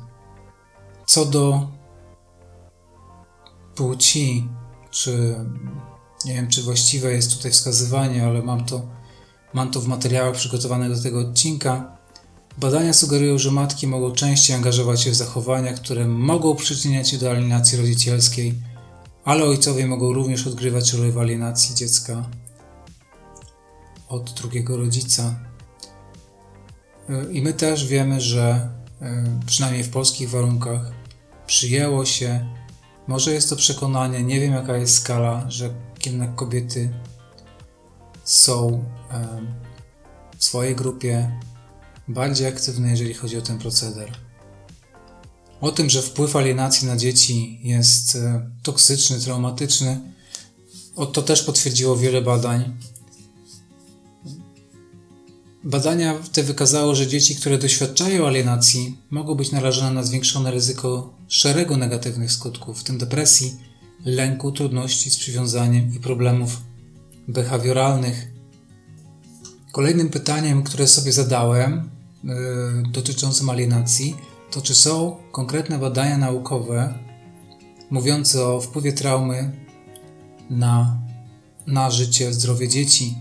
Co 1.05 1.25
do 1.25 1.67
płci, 3.75 4.47
czy 4.91 5.35
nie 6.25 6.33
wiem, 6.33 6.47
czy 6.47 6.63
właściwe 6.63 7.13
jest 7.13 7.37
tutaj 7.37 7.51
wskazywanie, 7.51 8.25
ale 8.25 8.41
mam 8.41 8.65
to, 8.65 8.81
mam 9.53 9.71
to 9.71 9.81
w 9.81 9.87
materiałach 9.87 10.35
przygotowanych 10.35 10.95
do 10.95 11.03
tego 11.03 11.19
odcinka. 11.19 11.97
Badania 12.57 12.93
sugerują, 12.93 13.37
że 13.37 13.51
matki 13.51 13.87
mogą 13.87 14.11
częściej 14.11 14.55
angażować 14.55 15.01
się 15.01 15.11
w 15.11 15.15
zachowania, 15.15 15.73
które 15.73 16.07
mogą 16.07 16.55
przyczyniać 16.55 17.09
się 17.09 17.17
do 17.17 17.31
alienacji 17.31 17.77
rodzicielskiej 17.77 18.55
ale 19.25 19.43
ojcowie 19.43 19.87
mogą 19.87 20.13
również 20.13 20.47
odgrywać 20.47 20.93
rolę 20.93 21.11
w 21.11 21.17
alienacji 21.17 21.75
dziecka 21.75 22.29
od 24.09 24.33
drugiego 24.33 24.77
rodzica. 24.77 25.39
I 27.31 27.41
my 27.41 27.53
też 27.53 27.87
wiemy, 27.87 28.21
że 28.21 28.69
e, 29.01 29.39
przynajmniej 29.45 29.83
w 29.83 29.89
polskich 29.89 30.29
warunkach 30.29 30.91
przyjęło 31.47 32.05
się, 32.05 32.45
może 33.07 33.31
jest 33.33 33.49
to 33.49 33.55
przekonanie, 33.55 34.23
nie 34.23 34.39
wiem 34.39 34.53
jaka 34.53 34.77
jest 34.77 34.97
skala, 34.97 35.45
że 35.49 35.73
jednak 36.05 36.35
kobiety 36.35 36.89
są 38.23 38.83
e, 39.11 39.41
w 40.37 40.43
swojej 40.43 40.75
grupie 40.75 41.39
bardziej 42.07 42.47
aktywne, 42.47 42.89
jeżeli 42.89 43.13
chodzi 43.13 43.37
o 43.37 43.41
ten 43.41 43.57
proceder. 43.57 44.24
O 45.61 45.71
tym, 45.71 45.89
że 45.89 46.01
wpływ 46.01 46.35
alienacji 46.35 46.87
na 46.87 46.97
dzieci 46.97 47.59
jest 47.63 48.15
e, 48.15 48.49
toksyczny, 48.63 49.19
traumatyczny, 49.19 50.01
to 51.13 51.21
też 51.21 51.43
potwierdziło 51.43 51.97
wiele 51.97 52.21
badań. 52.21 52.77
Badania 55.63 56.19
te 56.31 56.43
wykazały, 56.43 56.95
że 56.95 57.07
dzieci, 57.07 57.35
które 57.35 57.57
doświadczają 57.57 58.27
alienacji, 58.27 58.97
mogą 59.09 59.35
być 59.35 59.51
narażone 59.51 59.91
na 59.91 60.03
zwiększone 60.03 60.51
ryzyko 60.51 61.13
szeregu 61.27 61.77
negatywnych 61.77 62.31
skutków, 62.31 62.79
w 62.79 62.83
tym 62.83 62.97
depresji, 62.97 63.57
lęku, 64.05 64.51
trudności 64.51 65.09
z 65.09 65.17
przywiązaniem 65.17 65.95
i 65.95 65.99
problemów 65.99 66.61
behawioralnych. 67.27 68.27
Kolejnym 69.71 70.09
pytaniem, 70.09 70.63
które 70.63 70.87
sobie 70.87 71.11
zadałem, 71.11 71.89
yy, 72.23 72.33
dotyczącym 72.91 73.49
alienacji, 73.49 74.15
to 74.55 74.61
czy 74.61 74.75
są 74.75 75.17
konkretne 75.31 75.79
badania 75.79 76.17
naukowe 76.17 76.93
mówiące 77.89 78.47
o 78.47 78.61
wpływie 78.61 78.93
traumy 78.93 79.51
na, 80.49 80.99
na 81.67 81.91
życie, 81.91 82.33
zdrowie 82.33 82.67
dzieci. 82.67 83.15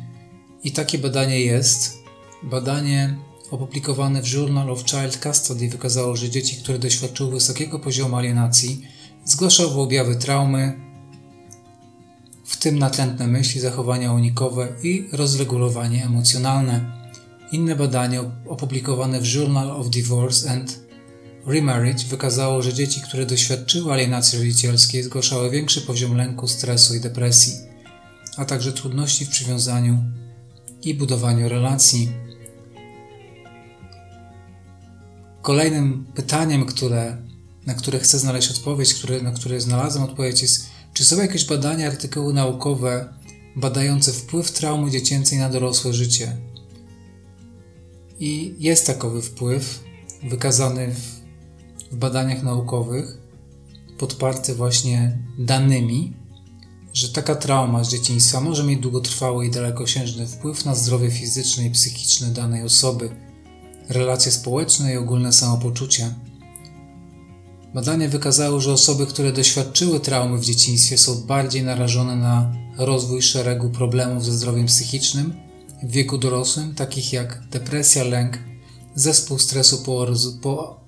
I 0.65 0.73
takie 0.73 0.99
badanie 0.99 1.41
jest. 1.41 1.99
Badanie 2.43 3.17
opublikowane 3.51 4.23
w 4.23 4.33
Journal 4.33 4.71
of 4.71 4.85
Child 4.85 5.19
Custody 5.23 5.69
wykazało, 5.69 6.17
że 6.17 6.31
dzieci, 6.31 6.57
które 6.57 6.79
doświadczyły 6.79 7.31
wysokiego 7.31 7.79
poziomu 7.79 8.17
alienacji, 8.17 8.83
zgłaszały 9.25 9.81
objawy 9.81 10.17
traumy, 10.17 10.81
w 12.45 12.57
tym 12.57 12.79
natrętne 12.79 13.27
myśli, 13.27 13.61
zachowania 13.61 14.13
unikowe 14.13 14.69
i 14.83 15.09
rozregulowanie 15.13 16.05
emocjonalne. 16.05 17.05
Inne 17.53 17.77
badanie 17.77 18.21
opublikowane 18.49 19.21
w 19.21 19.35
Journal 19.35 19.71
of 19.71 19.91
Divorce 19.91 20.51
and 20.51 20.84
Remarriage 21.47 22.05
wykazało, 22.05 22.63
że 22.63 22.75
dzieci, 22.75 23.01
które 23.01 23.27
doświadczyły 23.27 23.93
alienacji 23.93 24.39
rodzicielskiej, 24.39 25.03
zgłaszały 25.03 25.51
większy 25.51 25.81
poziom 25.81 26.17
lęku, 26.17 26.49
stresu 26.49 26.95
i 26.95 27.01
depresji, 27.01 27.55
a 28.37 28.45
także 28.45 28.73
trudności 28.73 29.25
w 29.25 29.29
przywiązaniu 29.29 29.99
i 30.83 30.95
budowaniu 30.95 31.49
relacji. 31.49 32.13
Kolejnym 35.43 36.07
pytaniem, 36.15 36.67
które, 36.67 37.17
na 37.67 37.75
które 37.75 37.99
chcę 37.99 38.19
znaleźć 38.19 38.51
odpowiedź, 38.51 38.95
na 39.23 39.33
które 39.33 39.61
znalazłem 39.61 40.05
odpowiedź 40.05 40.43
jest, 40.43 40.67
czy 40.93 41.05
są 41.05 41.23
jakieś 41.23 41.45
badania, 41.45 41.89
artykuły 41.89 42.35
naukowe 42.35 43.15
badające 43.57 44.13
wpływ 44.13 44.53
traumy 44.53 44.91
dziecięcej 44.91 45.39
na 45.39 45.49
dorosłe 45.49 45.93
życie? 45.93 46.37
I 48.21 48.55
jest 48.59 48.87
takowy 48.87 49.23
wpływ, 49.23 49.85
wykazany 50.23 50.95
w 50.95 51.24
w 51.93 51.97
badaniach 51.97 52.43
naukowych, 52.43 53.19
podparte 53.99 54.55
właśnie 54.55 55.19
danymi, 55.39 56.17
że 56.93 57.09
taka 57.09 57.35
trauma 57.35 57.85
z 57.85 57.91
dzieciństwa 57.91 58.41
może 58.41 58.65
mieć 58.65 58.81
długotrwały 58.81 59.47
i 59.47 59.51
dalekosiężny 59.51 60.27
wpływ 60.27 60.65
na 60.65 60.75
zdrowie 60.75 61.11
fizyczne 61.11 61.67
i 61.67 61.71
psychiczne 61.71 62.29
danej 62.29 62.63
osoby, 62.63 63.11
relacje 63.89 64.33
społeczne 64.33 64.95
i 64.95 64.97
ogólne 64.97 65.33
samopoczucie. 65.33 66.15
Badania 67.75 68.09
wykazały, 68.09 68.61
że 68.61 68.73
osoby, 68.73 69.07
które 69.07 69.33
doświadczyły 69.33 70.01
traumy 70.01 70.39
w 70.39 70.45
dzieciństwie, 70.45 70.99
są 70.99 71.15
bardziej 71.15 71.63
narażone 71.63 72.17
na 72.17 72.53
rozwój 72.79 73.23
szeregu 73.23 73.71
problemów 73.71 74.25
ze 74.25 74.33
zdrowiem 74.33 74.67
psychicznym 74.67 75.35
w 75.83 75.91
wieku 75.91 76.19
dorosłym, 76.19 76.75
takich 76.75 77.13
jak 77.13 77.43
depresja, 77.51 78.05
lęk, 78.05 78.39
zespół 78.95 79.39
stresu 79.39 79.83
po, 80.43 80.81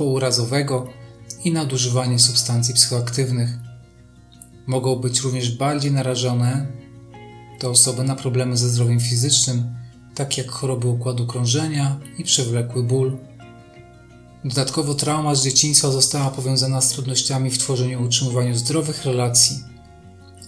pourazowego 0.00 0.86
i 1.44 1.52
nadużywanie 1.52 2.18
substancji 2.18 2.74
psychoaktywnych. 2.74 3.50
Mogą 4.66 4.96
być 4.96 5.20
również 5.20 5.56
bardziej 5.56 5.92
narażone 5.92 6.66
te 7.58 7.68
osoby 7.68 8.04
na 8.04 8.16
problemy 8.16 8.56
ze 8.56 8.68
zdrowiem 8.68 9.00
fizycznym, 9.00 9.74
takie 10.14 10.42
jak 10.42 10.50
choroby 10.50 10.88
układu 10.88 11.26
krążenia 11.26 12.00
i 12.18 12.24
przewlekły 12.24 12.82
ból. 12.82 13.18
Dodatkowo 14.44 14.94
trauma 14.94 15.34
z 15.34 15.44
dzieciństwa 15.44 15.90
została 15.90 16.30
powiązana 16.30 16.80
z 16.80 16.88
trudnościami 16.88 17.50
w 17.50 17.58
tworzeniu 17.58 18.00
i 18.00 18.06
utrzymywaniu 18.06 18.54
zdrowych 18.54 19.04
relacji, 19.04 19.64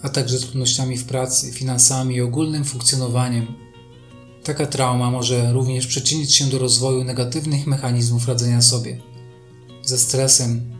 a 0.01 0.09
także 0.09 0.39
trudnościami 0.39 0.97
w 0.97 1.05
pracy, 1.05 1.51
finansami 1.51 2.15
i 2.15 2.21
ogólnym 2.21 2.65
funkcjonowaniem. 2.65 3.47
Taka 4.43 4.65
trauma 4.65 5.11
może 5.11 5.53
również 5.53 5.87
przyczynić 5.87 6.35
się 6.35 6.45
do 6.45 6.59
rozwoju 6.59 7.03
negatywnych 7.03 7.67
mechanizmów 7.67 8.27
radzenia 8.27 8.61
sobie 8.61 9.12
ze 9.83 9.97
stresem, 9.97 10.73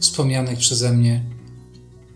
wspomnianych 0.00 0.58
przeze 0.58 0.92
mnie 0.92 1.24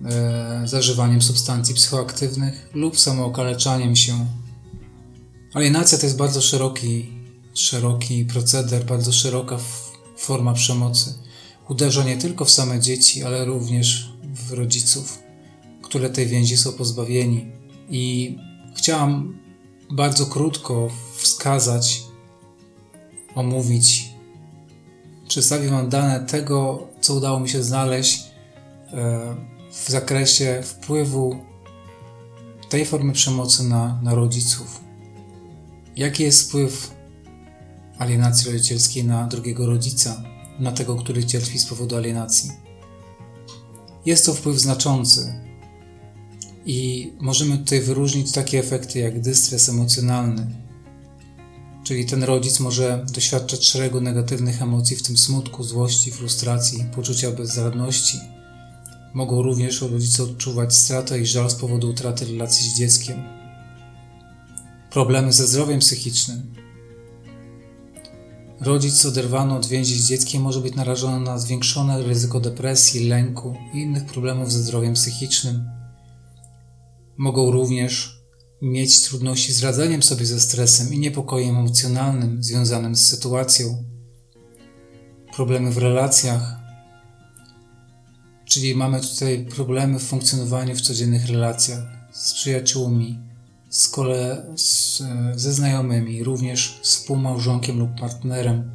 e, 0.05 0.63
zażywaniem 0.65 1.23
substancji 1.23 1.75
psychoaktywnych 1.75 2.71
lub 2.75 2.99
samookaleczaniem 2.99 3.97
się. 3.97 4.27
Alienacja 5.55 5.99
to 5.99 6.07
jest 6.07 6.17
bardzo 6.17 6.41
szeroki, 6.41 7.13
szeroki 7.55 8.25
proceder, 8.25 8.85
bardzo 8.87 9.13
szeroka 9.13 9.59
forma 10.17 10.53
przemocy. 10.53 11.15
Uderza 11.69 12.05
nie 12.05 12.17
tylko 12.17 12.45
w 12.45 12.51
same 12.51 12.81
dzieci, 12.81 13.25
ale 13.25 13.45
również 13.45 14.13
w 14.35 14.53
rodziców, 14.53 15.19
które 15.83 16.11
tej 16.11 16.27
więzi 16.27 16.57
są 16.57 16.73
pozbawieni. 16.73 17.53
I 17.91 18.37
chciałam 18.77 19.39
bardzo 19.91 20.27
krótko 20.27 20.89
wskazać, 21.17 22.03
omówić, 23.35 24.14
przedstawię 25.29 25.69
Wam 25.69 25.89
dane 25.89 26.21
tego, 26.21 26.89
co 27.01 27.15
udało 27.15 27.41
mi 27.41 27.49
się 27.49 27.63
znaleźć 27.63 28.25
e, 28.93 29.35
w 29.73 29.91
zakresie 29.91 30.63
wpływu 30.65 31.37
tej 32.69 32.87
formy 32.87 33.13
przemocy 33.13 33.65
na, 33.65 34.01
na 34.03 34.15
rodziców. 34.15 34.81
Jaki 35.97 36.23
jest 36.23 36.49
wpływ 36.49 36.95
alienacji 37.99 38.53
rodzicielskiej 38.53 39.05
na 39.05 39.27
drugiego 39.27 39.67
rodzica, 39.67 40.23
na 40.59 40.73
tego, 40.73 40.97
który 40.97 41.25
cierpi 41.25 41.59
z 41.59 41.67
powodu 41.67 41.97
alienacji? 41.97 42.51
Jest 44.07 44.27
to 44.27 44.35
wpływ 44.35 44.61
znaczący 44.61 45.35
i 46.67 47.13
możemy 47.21 47.59
tutaj 47.59 47.81
wyróżnić 47.81 48.33
takie 48.33 48.59
efekty 48.59 48.99
jak 48.99 49.21
dystres 49.21 49.69
emocjonalny, 49.69 50.47
czyli 51.85 52.07
ten 52.07 52.25
rodzic 52.25 52.61
może 52.61 53.07
doświadczać 53.13 53.67
szeregu 53.67 54.01
negatywnych 54.01 54.63
emocji, 54.63 54.97
w 54.97 55.03
tym 55.03 55.17
smutku, 55.17 55.63
złości, 55.63 56.11
frustracji, 56.11 56.85
poczucia 56.95 57.31
bezradności. 57.31 58.19
Mogą 59.15 59.43
również 59.43 59.81
rodzice 59.81 60.23
odczuwać 60.23 60.75
stratę 60.75 61.21
i 61.21 61.27
żal 61.27 61.51
z 61.51 61.55
powodu 61.55 61.91
utraty 61.91 62.25
relacji 62.25 62.71
z 62.71 62.79
dzieckiem. 62.79 63.23
Problemy 64.91 65.33
ze 65.33 65.47
zdrowiem 65.47 65.81
psychicznym. 65.81 66.55
Rodzic 68.61 69.07
oderwany 69.07 69.55
od 69.55 69.67
więzi 69.67 70.01
z 70.01 70.09
dzieckiem 70.09 70.43
może 70.43 70.61
być 70.61 70.75
narażony 70.75 71.21
na 71.21 71.39
zwiększone 71.39 72.03
ryzyko 72.03 72.41
depresji, 72.41 73.09
lęku 73.09 73.55
i 73.75 73.79
innych 73.79 74.07
problemów 74.07 74.53
ze 74.53 74.63
zdrowiem 74.63 74.95
psychicznym. 74.95 75.71
Mogą 77.17 77.51
również 77.51 78.14
mieć 78.63 79.03
trudności 79.03 79.53
z 79.53 79.63
radzeniem 79.63 80.03
sobie 80.03 80.27
ze 80.27 80.41
stresem 80.41 80.95
i 80.95 80.99
niepokojem 80.99 81.57
emocjonalnym 81.57 82.43
związanym 82.43 82.97
z 82.97 83.07
sytuacją, 83.07 83.85
problemy 85.35 85.71
w 85.71 85.79
relacjach, 85.79 86.57
czyli 88.45 88.75
mamy 88.75 89.01
tutaj 89.01 89.47
problemy 89.47 89.99
w 89.99 90.03
funkcjonowaniu 90.03 90.77
w 90.77 90.81
codziennych 90.81 91.27
relacjach 91.27 91.85
z 92.13 92.35
przyjaciółmi, 92.35 93.19
z 93.71 93.89
kole, 93.89 94.47
z, 94.57 95.03
ze 95.35 95.53
znajomymi, 95.53 96.25
również 96.25 96.81
z 96.83 96.97
współmałżonkiem 96.97 97.79
lub 97.79 98.01
partnerem. 98.01 98.71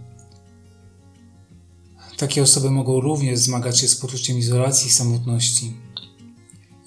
Takie 2.17 2.43
osoby 2.43 2.71
mogą 2.71 3.01
również 3.01 3.39
zmagać 3.39 3.79
się 3.79 3.87
z 3.87 3.95
poczuciem 3.95 4.37
izolacji 4.37 4.87
i 4.87 4.91
samotności. 4.91 5.77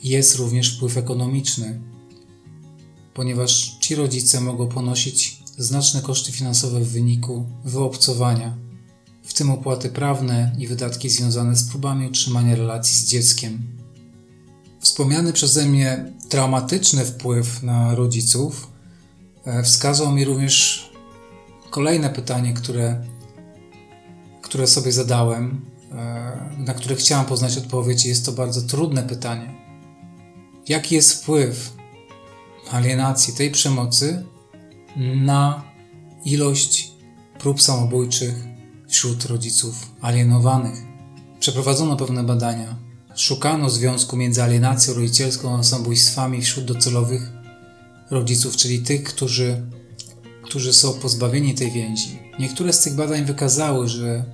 Jest 0.02 0.36
również 0.36 0.76
wpływ 0.76 0.96
ekonomiczny 0.96 1.91
ponieważ 3.14 3.76
ci 3.80 3.94
rodzice 3.94 4.40
mogą 4.40 4.68
ponosić 4.68 5.42
znaczne 5.58 6.02
koszty 6.02 6.32
finansowe 6.32 6.80
w 6.80 6.92
wyniku 6.92 7.46
wyobcowania, 7.64 8.56
w 9.22 9.34
tym 9.34 9.50
opłaty 9.50 9.88
prawne 9.88 10.52
i 10.58 10.66
wydatki 10.66 11.10
związane 11.10 11.56
z 11.56 11.68
próbami 11.68 12.06
utrzymania 12.06 12.56
relacji 12.56 12.96
z 12.96 13.04
dzieckiem. 13.04 13.62
Wspomniany 14.80 15.32
przeze 15.32 15.66
mnie 15.66 16.12
traumatyczny 16.28 17.04
wpływ 17.04 17.62
na 17.62 17.94
rodziców 17.94 18.70
e, 19.44 19.62
wskazał 19.62 20.12
mi 20.12 20.24
również 20.24 20.90
kolejne 21.70 22.10
pytanie, 22.10 22.54
które, 22.54 23.04
które 24.42 24.66
sobie 24.66 24.92
zadałem, 24.92 25.60
e, 25.92 26.54
na 26.58 26.74
które 26.74 26.96
chciałem 26.96 27.26
poznać 27.26 27.58
odpowiedź. 27.58 28.04
Jest 28.04 28.26
to 28.26 28.32
bardzo 28.32 28.62
trudne 28.62 29.02
pytanie. 29.02 29.54
Jaki 30.68 30.94
jest 30.94 31.22
wpływ 31.22 31.81
alienacji, 32.74 33.34
tej 33.34 33.50
przemocy 33.50 34.24
na 35.16 35.64
ilość 36.24 36.92
prób 37.38 37.62
samobójczych 37.62 38.34
wśród 38.88 39.24
rodziców 39.24 39.90
alienowanych. 40.00 40.82
Przeprowadzono 41.40 41.96
pewne 41.96 42.24
badania. 42.24 42.76
Szukano 43.16 43.70
związku 43.70 44.16
między 44.16 44.42
alienacją 44.42 44.94
rodzicielską 44.94 45.58
a 45.58 45.62
samobójstwami 45.62 46.42
wśród 46.42 46.64
docelowych 46.64 47.32
rodziców, 48.10 48.56
czyli 48.56 48.82
tych, 48.82 49.04
którzy, 49.04 49.62
którzy 50.42 50.72
są 50.72 50.92
pozbawieni 50.92 51.54
tej 51.54 51.70
więzi. 51.70 52.18
Niektóre 52.38 52.72
z 52.72 52.80
tych 52.80 52.94
badań 52.94 53.24
wykazały, 53.24 53.88
że 53.88 54.24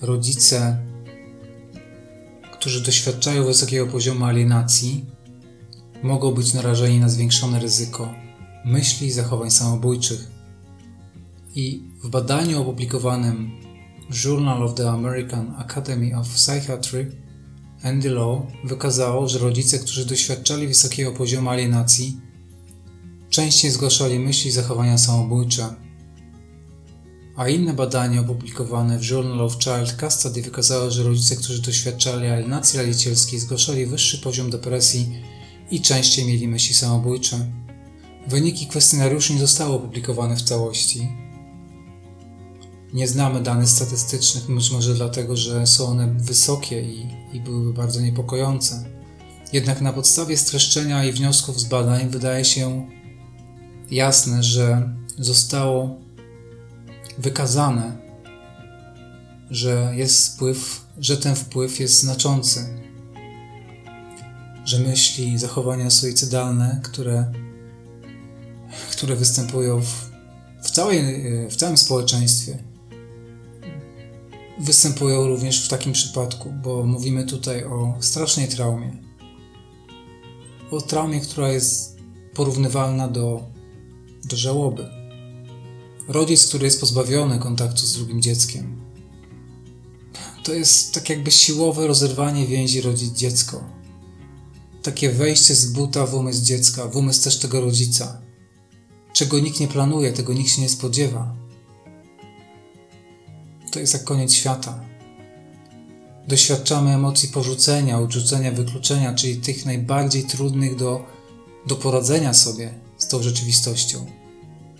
rodzice, 0.00 0.78
którzy 2.52 2.82
doświadczają 2.82 3.44
wysokiego 3.44 3.86
poziomu 3.86 4.24
alienacji, 4.24 5.15
mogą 6.06 6.32
być 6.32 6.54
narażeni 6.54 7.00
na 7.00 7.08
zwiększone 7.08 7.60
ryzyko 7.60 8.14
myśli 8.64 9.06
i 9.06 9.12
zachowań 9.12 9.50
samobójczych. 9.50 10.30
I 11.54 11.82
w 12.04 12.08
badaniu 12.08 12.60
opublikowanym 12.62 13.50
w 14.10 14.24
Journal 14.24 14.62
of 14.62 14.74
the 14.74 14.90
American 14.90 15.54
Academy 15.58 16.18
of 16.18 16.28
Psychiatry 16.28 17.12
Andy 17.82 18.10
Law 18.10 18.42
wykazało, 18.64 19.28
że 19.28 19.38
rodzice, 19.38 19.78
którzy 19.78 20.06
doświadczali 20.06 20.68
wysokiego 20.68 21.12
poziomu 21.12 21.50
alienacji, 21.50 22.20
częściej 23.30 23.70
zgłaszali 23.70 24.18
myśli 24.18 24.48
i 24.48 24.52
zachowania 24.52 24.98
samobójcze. 24.98 25.74
A 27.36 27.48
inne 27.48 27.74
badanie 27.74 28.20
opublikowane 28.20 28.98
w 28.98 29.10
Journal 29.10 29.40
of 29.40 29.56
Child 29.58 29.96
Custody 30.00 30.42
wykazało, 30.42 30.90
że 30.90 31.02
rodzice, 31.02 31.36
którzy 31.36 31.62
doświadczali 31.62 32.26
alienacji 32.26 32.78
rodzicielskiej, 32.78 33.38
zgłaszali 33.38 33.86
wyższy 33.86 34.18
poziom 34.18 34.50
depresji 34.50 35.22
i 35.70 35.80
częściej 35.80 36.26
mieli 36.26 36.48
myśli 36.48 36.74
samobójcze. 36.74 37.46
Wyniki 38.26 38.66
kwestionariuszy 38.66 39.32
nie 39.32 39.38
zostały 39.38 39.74
opublikowane 39.74 40.36
w 40.36 40.42
całości. 40.42 41.08
Nie 42.92 43.08
znamy 43.08 43.42
danych 43.42 43.68
statystycznych, 43.68 44.46
być 44.46 44.70
może 44.70 44.94
dlatego, 44.94 45.36
że 45.36 45.66
są 45.66 45.86
one 45.86 46.14
wysokie 46.18 46.82
i, 46.82 47.06
i 47.32 47.40
byłyby 47.40 47.72
bardzo 47.72 48.00
niepokojące. 48.00 48.84
Jednak 49.52 49.80
na 49.80 49.92
podstawie 49.92 50.36
streszczenia 50.36 51.04
i 51.04 51.12
wniosków 51.12 51.60
z 51.60 51.64
badań 51.64 52.10
wydaje 52.10 52.44
się 52.44 52.88
jasne, 53.90 54.42
że 54.42 54.94
zostało 55.18 55.96
wykazane, 57.18 57.96
że 59.50 59.92
jest 59.96 60.34
wpływ, 60.34 60.86
że 60.98 61.16
ten 61.16 61.34
wpływ 61.36 61.80
jest 61.80 62.00
znaczący 62.00 62.85
że 64.66 64.78
myśli, 64.78 65.38
zachowania 65.38 65.90
suicydalne, 65.90 66.80
które, 66.84 67.32
które 68.90 69.16
występują 69.16 69.80
w, 69.80 70.10
w, 70.62 70.70
całej, 70.70 71.02
w 71.50 71.56
całym 71.56 71.76
społeczeństwie, 71.76 72.58
występują 74.60 75.26
również 75.26 75.66
w 75.66 75.68
takim 75.68 75.92
przypadku, 75.92 76.52
bo 76.62 76.84
mówimy 76.84 77.26
tutaj 77.26 77.64
o 77.64 77.96
strasznej 78.00 78.48
traumie. 78.48 78.96
O 80.70 80.80
traumie, 80.80 81.20
która 81.20 81.48
jest 81.48 81.96
porównywalna 82.34 83.08
do, 83.08 83.44
do 84.24 84.36
żałoby. 84.36 84.88
Rodzic, 86.08 86.46
który 86.46 86.64
jest 86.64 86.80
pozbawiony 86.80 87.38
kontaktu 87.38 87.86
z 87.86 87.96
drugim 87.96 88.22
dzieckiem, 88.22 88.80
to 90.42 90.54
jest 90.54 90.94
tak 90.94 91.10
jakby 91.10 91.30
siłowe 91.30 91.86
rozerwanie 91.86 92.46
więzi 92.46 92.80
rodzic-dziecko 92.80 93.75
takie 94.86 95.10
wejście 95.10 95.54
z 95.54 95.66
buta 95.66 96.06
w 96.06 96.14
umysł 96.14 96.44
dziecka, 96.44 96.88
w 96.88 96.96
umysł 96.96 97.24
też 97.24 97.38
tego 97.38 97.60
rodzica. 97.60 98.20
czego 99.12 99.38
nikt 99.38 99.60
nie 99.60 99.68
planuje, 99.68 100.12
tego 100.12 100.32
nikt 100.32 100.50
się 100.50 100.62
nie 100.62 100.68
spodziewa. 100.68 101.36
To 103.72 103.80
jest 103.80 103.92
jak 103.92 104.04
koniec 104.04 104.32
świata. 104.32 104.80
Doświadczamy 106.28 106.94
emocji 106.94 107.28
porzucenia, 107.28 107.98
odrzucenia, 107.98 108.52
wykluczenia, 108.52 109.14
czyli 109.14 109.36
tych 109.36 109.66
najbardziej 109.66 110.24
trudnych 110.24 110.76
do, 110.76 111.04
do 111.66 111.76
poradzenia 111.76 112.34
sobie 112.34 112.74
z 112.98 113.08
tą 113.08 113.22
rzeczywistością. 113.22 114.06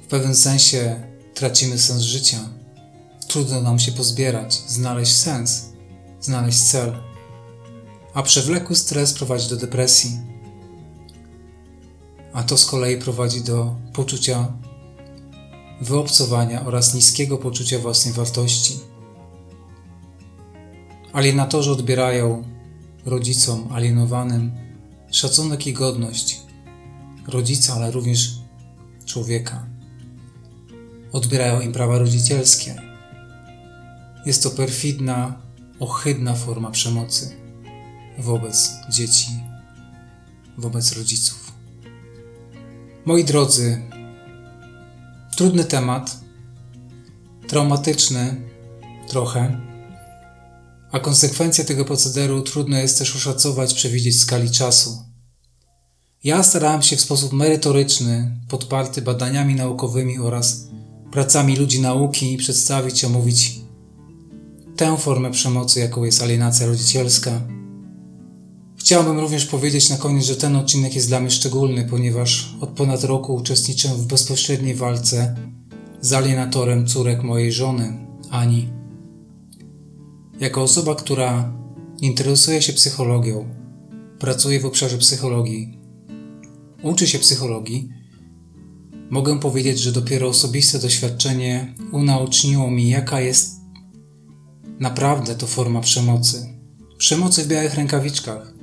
W 0.03 0.07
pewnym 0.07 0.35
sensie 0.35 1.03
tracimy 1.35 1.79
sens 1.79 2.03
życia. 2.03 2.49
Trudno 3.29 3.61
nam 3.63 3.79
się 3.79 3.93
pozbierać, 3.93 4.63
znaleźć 4.67 5.17
sens, 5.17 5.65
znaleźć 6.21 6.63
cel. 6.63 7.16
A 8.17 8.23
przewlekły 8.23 8.77
stres 8.77 9.15
prowadzi 9.15 9.49
do 9.49 9.57
depresji. 9.57 10.19
A 12.33 12.43
to 12.43 12.59
z 12.59 12.67
kolei 12.67 12.97
prowadzi 12.97 13.41
do 13.41 13.75
poczucia 13.93 14.53
wyobcowania 15.81 16.67
oraz 16.67 16.95
niskiego 16.95 17.39
poczucia 17.39 17.79
własnej 17.79 18.15
wartości. 18.15 18.79
Alienatorzy 21.13 21.71
odbierają 21.71 22.45
rodzicom 23.05 23.69
alienowanym 23.73 24.53
szacunek 25.11 25.67
i 25.67 25.73
godność 25.73 26.41
rodzica, 27.29 27.75
ale 27.75 27.91
również 27.91 28.31
człowieka. 29.05 29.67
Odbierają 31.13 31.61
im 31.61 31.73
prawa 31.73 31.99
rodzicielskie. 31.99 32.83
Jest 34.27 34.43
to 34.43 34.51
perfidna, 34.51 35.41
ohydna 35.81 36.35
forma 36.35 36.71
przemocy 36.71 37.46
wobec 38.19 38.73
dzieci, 38.91 39.29
wobec 40.59 40.93
rodziców. 40.93 41.53
Moi 43.05 43.25
drodzy, 43.25 43.83
trudny 45.37 45.65
temat, 45.65 46.21
traumatyczny 47.49 48.37
trochę, 49.09 49.61
a 50.93 51.01
konsekwencje 51.01 51.65
tego 51.65 51.85
procederu 51.85 52.43
trudno 52.43 52.79
jest 52.79 52.99
też 52.99 53.17
oszacować, 53.17 53.75
przewidzieć 53.75 54.17
w 54.17 54.21
skali 54.21 54.51
czasu. 54.51 54.99
Ja 56.25 56.43
starałem 56.43 56.83
się 56.83 56.97
w 56.97 57.01
sposób 57.01 57.33
merytoryczny, 57.33 58.41
podparty 58.49 59.03
badaniami 59.03 59.55
naukowymi 59.55 60.19
oraz 60.19 60.67
pracami 61.13 61.57
ludzi 61.57 61.81
nauki 61.81 62.37
przedstawić 62.37 63.03
i 63.03 63.07
omówić 63.07 63.61
tę 64.77 64.97
formę 64.97 65.31
przemocy, 65.31 65.81
jaką 65.81 66.05
jest 66.05 66.23
alienacja 66.23 66.67
rodzicielska. 66.67 67.41
Chciałbym 68.87 69.19
również 69.19 69.47
powiedzieć 69.47 69.91
na 69.91 69.97
koniec, 69.97 70.25
że 70.25 70.37
ten 70.37 70.57
odcinek 70.57 70.95
jest 70.95 71.09
dla 71.09 71.21
mnie 71.21 71.31
szczególny, 71.31 71.87
ponieważ 71.91 72.55
od 72.61 72.71
ponad 72.71 73.05
roku 73.05 73.35
uczestniczę 73.35 73.89
w 73.89 74.07
bezpośredniej 74.07 74.75
walce 74.75 75.37
z 76.01 76.13
alienatorem 76.13 76.87
córek 76.87 77.23
mojej 77.23 77.53
żony, 77.53 78.07
Ani. 78.31 78.69
Jako 80.41 80.63
osoba, 80.63 80.95
która 80.95 81.53
interesuje 82.01 82.63
się 82.63 82.73
psychologią, 82.73 83.49
pracuje 84.19 84.61
w 84.61 84.67
obszarze 84.67 84.99
psychologii, 84.99 85.79
uczy 86.83 87.07
się 87.07 87.19
psychologii, 87.19 87.89
mogę 89.11 89.41
powiedzieć, 89.41 89.79
że 89.79 89.93
dopiero 89.93 90.29
osobiste 90.29 90.79
doświadczenie 90.79 91.75
unaoczniło 91.93 92.71
mi, 92.71 92.89
jaka 92.89 93.21
jest 93.21 93.61
naprawdę 94.81 95.35
to 95.35 95.47
forma 95.47 95.81
przemocy. 95.81 96.57
Przemocy 96.99 97.45
w 97.45 97.49
białych 97.49 97.75
rękawiczkach, 97.75 98.56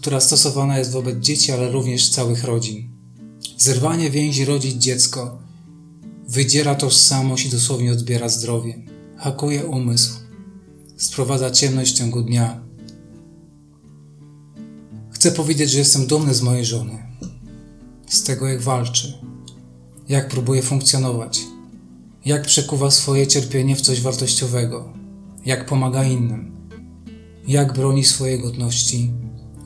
która 0.00 0.20
stosowana 0.20 0.78
jest 0.78 0.90
wobec 0.90 1.18
dzieci, 1.18 1.52
ale 1.52 1.70
również 1.70 2.10
całych 2.10 2.44
rodzin. 2.44 2.88
Zerwanie 3.56 4.10
więzi 4.10 4.44
rodzic 4.44 4.76
dziecko 4.76 5.38
wydziera 6.28 6.74
tożsamość 6.74 7.46
i 7.46 7.50
dosłownie 7.50 7.92
odbiera 7.92 8.28
zdrowie, 8.28 8.78
hakuje 9.16 9.66
umysł, 9.66 10.14
sprowadza 10.96 11.50
ciemność 11.50 11.92
w 11.92 11.98
ciągu 11.98 12.22
dnia. 12.22 12.60
Chcę 15.10 15.32
powiedzieć, 15.32 15.70
że 15.70 15.78
jestem 15.78 16.06
dumny 16.06 16.34
z 16.34 16.42
mojej 16.42 16.64
żony, 16.64 16.98
z 18.08 18.22
tego 18.22 18.48
jak 18.48 18.62
walczy, 18.62 19.18
jak 20.08 20.28
próbuje 20.28 20.62
funkcjonować, 20.62 21.40
jak 22.24 22.46
przekuwa 22.46 22.90
swoje 22.90 23.26
cierpienie 23.26 23.76
w 23.76 23.80
coś 23.80 24.00
wartościowego, 24.00 24.92
jak 25.46 25.66
pomaga 25.66 26.04
innym, 26.04 26.52
jak 27.46 27.72
broni 27.72 28.04
swojej 28.04 28.40
godności 28.40 29.10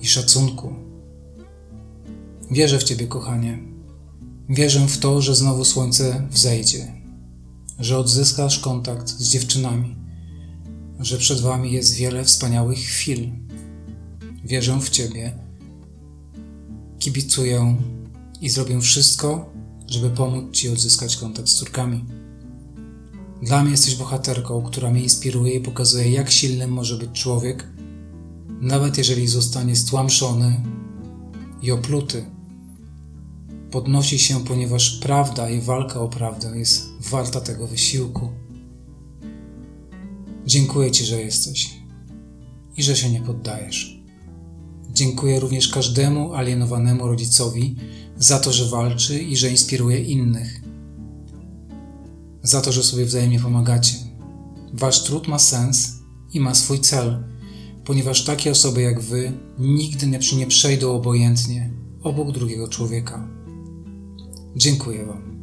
i 0.05 0.07
szacunku. 0.07 0.75
Wierzę 2.51 2.79
w 2.79 2.85
Ciebie, 2.85 3.07
kochanie. 3.07 3.59
Wierzę 4.49 4.87
w 4.89 4.99
to, 4.99 5.23
że 5.23 5.35
znowu 5.35 5.65
słońce 5.65 6.29
wzejdzie, 6.31 6.93
że 7.79 7.99
odzyskasz 7.99 8.59
kontakt 8.59 9.09
z 9.09 9.31
dziewczynami, 9.31 9.97
że 11.01 11.19
przed 11.19 11.41
Wami 11.41 11.73
jest 11.73 11.95
wiele 11.95 12.25
wspaniałych 12.25 12.79
chwil. 12.79 13.31
Wierzę 14.45 14.81
w 14.81 14.91
Ciebie, 14.91 15.39
kibicuję 16.99 17.77
i 18.41 18.51
zrobię 18.51 18.81
wszystko, 18.81 19.53
żeby 19.87 20.11
pomóc 20.11 20.45
Ci 20.53 20.69
odzyskać 20.69 21.17
kontakt 21.17 21.49
z 21.49 21.55
córkami. 21.55 22.05
Dla 23.43 23.63
mnie 23.63 23.71
jesteś 23.71 23.97
bohaterką, 23.97 24.63
która 24.63 24.91
mnie 24.91 25.03
inspiruje 25.03 25.55
i 25.55 25.61
pokazuje, 25.61 26.11
jak 26.11 26.31
silnym 26.31 26.71
może 26.71 26.99
być 26.99 27.11
człowiek, 27.13 27.74
nawet 28.65 28.99
jeżeli 28.99 29.29
zostanie 29.29 29.77
stłamszony 29.77 30.61
i 31.63 31.71
opluty. 31.73 32.25
Podnosi 33.71 34.19
się, 34.19 34.45
ponieważ 34.45 34.99
prawda 34.99 35.51
i 35.51 35.61
walka 35.61 36.01
o 36.01 36.09
prawdę 36.09 36.59
jest 36.59 36.89
warta 37.11 37.41
tego 37.41 37.67
wysiłku. 37.67 38.29
Dziękuję 40.47 40.91
Ci, 40.91 41.05
że 41.05 41.21
jesteś 41.21 41.71
i 42.77 42.83
że 42.83 42.97
się 42.97 43.11
nie 43.11 43.21
poddajesz. 43.21 44.01
Dziękuję 44.93 45.41
również 45.41 45.69
każdemu 45.69 46.35
alienowanemu 46.35 47.07
rodzicowi 47.07 47.77
za 48.19 48.39
to, 48.39 48.53
że 48.53 48.69
walczy 48.69 49.23
i 49.23 49.37
że 49.37 49.51
inspiruje 49.51 50.03
innych. 50.03 50.63
Za 52.43 52.61
to, 52.61 52.73
że 52.73 52.83
sobie 52.83 53.05
wzajemnie 53.05 53.41
pomagacie. 53.41 53.95
Wasz 54.73 55.05
trud 55.05 55.29
ma 55.29 55.39
sens 55.39 55.93
i 56.33 56.41
ma 56.41 56.55
swój 56.55 56.81
cel, 56.81 57.34
ponieważ 57.85 58.25
takie 58.25 58.51
osoby 58.51 58.83
jak 58.83 59.01
Wy 59.01 59.33
nigdy 59.59 60.07
nie 60.07 60.47
przejdą 60.47 60.93
obojętnie 60.93 61.71
obok 62.03 62.33
drugiego 62.33 62.69
człowieka. 62.69 63.29
Dziękuję 64.57 65.07
Wam. 65.07 65.35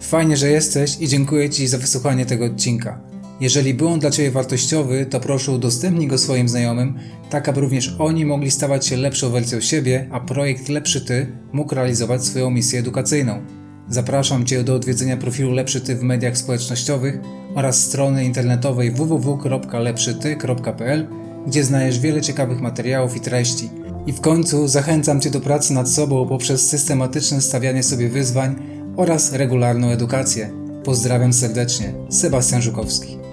Fajnie, 0.00 0.36
że 0.36 0.48
jesteś 0.48 0.96
i 1.00 1.08
dziękuję 1.08 1.50
Ci 1.50 1.68
za 1.68 1.78
wysłuchanie 1.78 2.26
tego 2.26 2.44
odcinka. 2.44 3.00
Jeżeli 3.40 3.74
był 3.74 3.88
on 3.88 4.00
dla 4.00 4.10
Ciebie 4.10 4.30
wartościowy, 4.30 5.06
to 5.06 5.20
proszę 5.20 5.52
udostępnij 5.52 6.08
go 6.08 6.18
swoim 6.18 6.48
znajomym, 6.48 6.98
tak 7.30 7.48
aby 7.48 7.60
również 7.60 7.96
oni 7.98 8.26
mogli 8.26 8.50
stawać 8.50 8.86
się 8.86 8.96
lepszą 8.96 9.30
wersją 9.30 9.60
siebie, 9.60 10.08
a 10.12 10.20
projekt 10.20 10.68
Lepszy 10.68 11.00
Ty 11.00 11.32
mógł 11.52 11.74
realizować 11.74 12.24
swoją 12.24 12.50
misję 12.50 12.80
edukacyjną. 12.80 13.42
Zapraszam 13.90 14.46
Cię 14.46 14.64
do 14.64 14.74
odwiedzenia 14.74 15.16
profilu 15.16 15.52
Lepszy 15.52 15.80
Ty 15.80 15.96
w 15.96 16.02
mediach 16.02 16.38
społecznościowych 16.38 17.20
oraz 17.54 17.84
strony 17.84 18.24
internetowej 18.24 18.90
www.lepszyty.pl, 18.90 21.08
gdzie 21.46 21.64
znajdziesz 21.64 22.00
wiele 22.00 22.20
ciekawych 22.20 22.60
materiałów 22.60 23.16
i 23.16 23.20
treści. 23.20 23.70
I 24.06 24.12
w 24.12 24.20
końcu 24.20 24.68
zachęcam 24.68 25.20
Cię 25.20 25.30
do 25.30 25.40
pracy 25.40 25.72
nad 25.72 25.90
sobą 25.90 26.28
poprzez 26.28 26.68
systematyczne 26.68 27.40
stawianie 27.40 27.82
sobie 27.82 28.08
wyzwań 28.08 28.56
oraz 28.96 29.32
regularną 29.32 29.88
edukację. 29.88 30.50
Pozdrawiam 30.84 31.32
serdecznie, 31.32 31.94
Sebastian 32.10 32.62
Żukowski. 32.62 33.27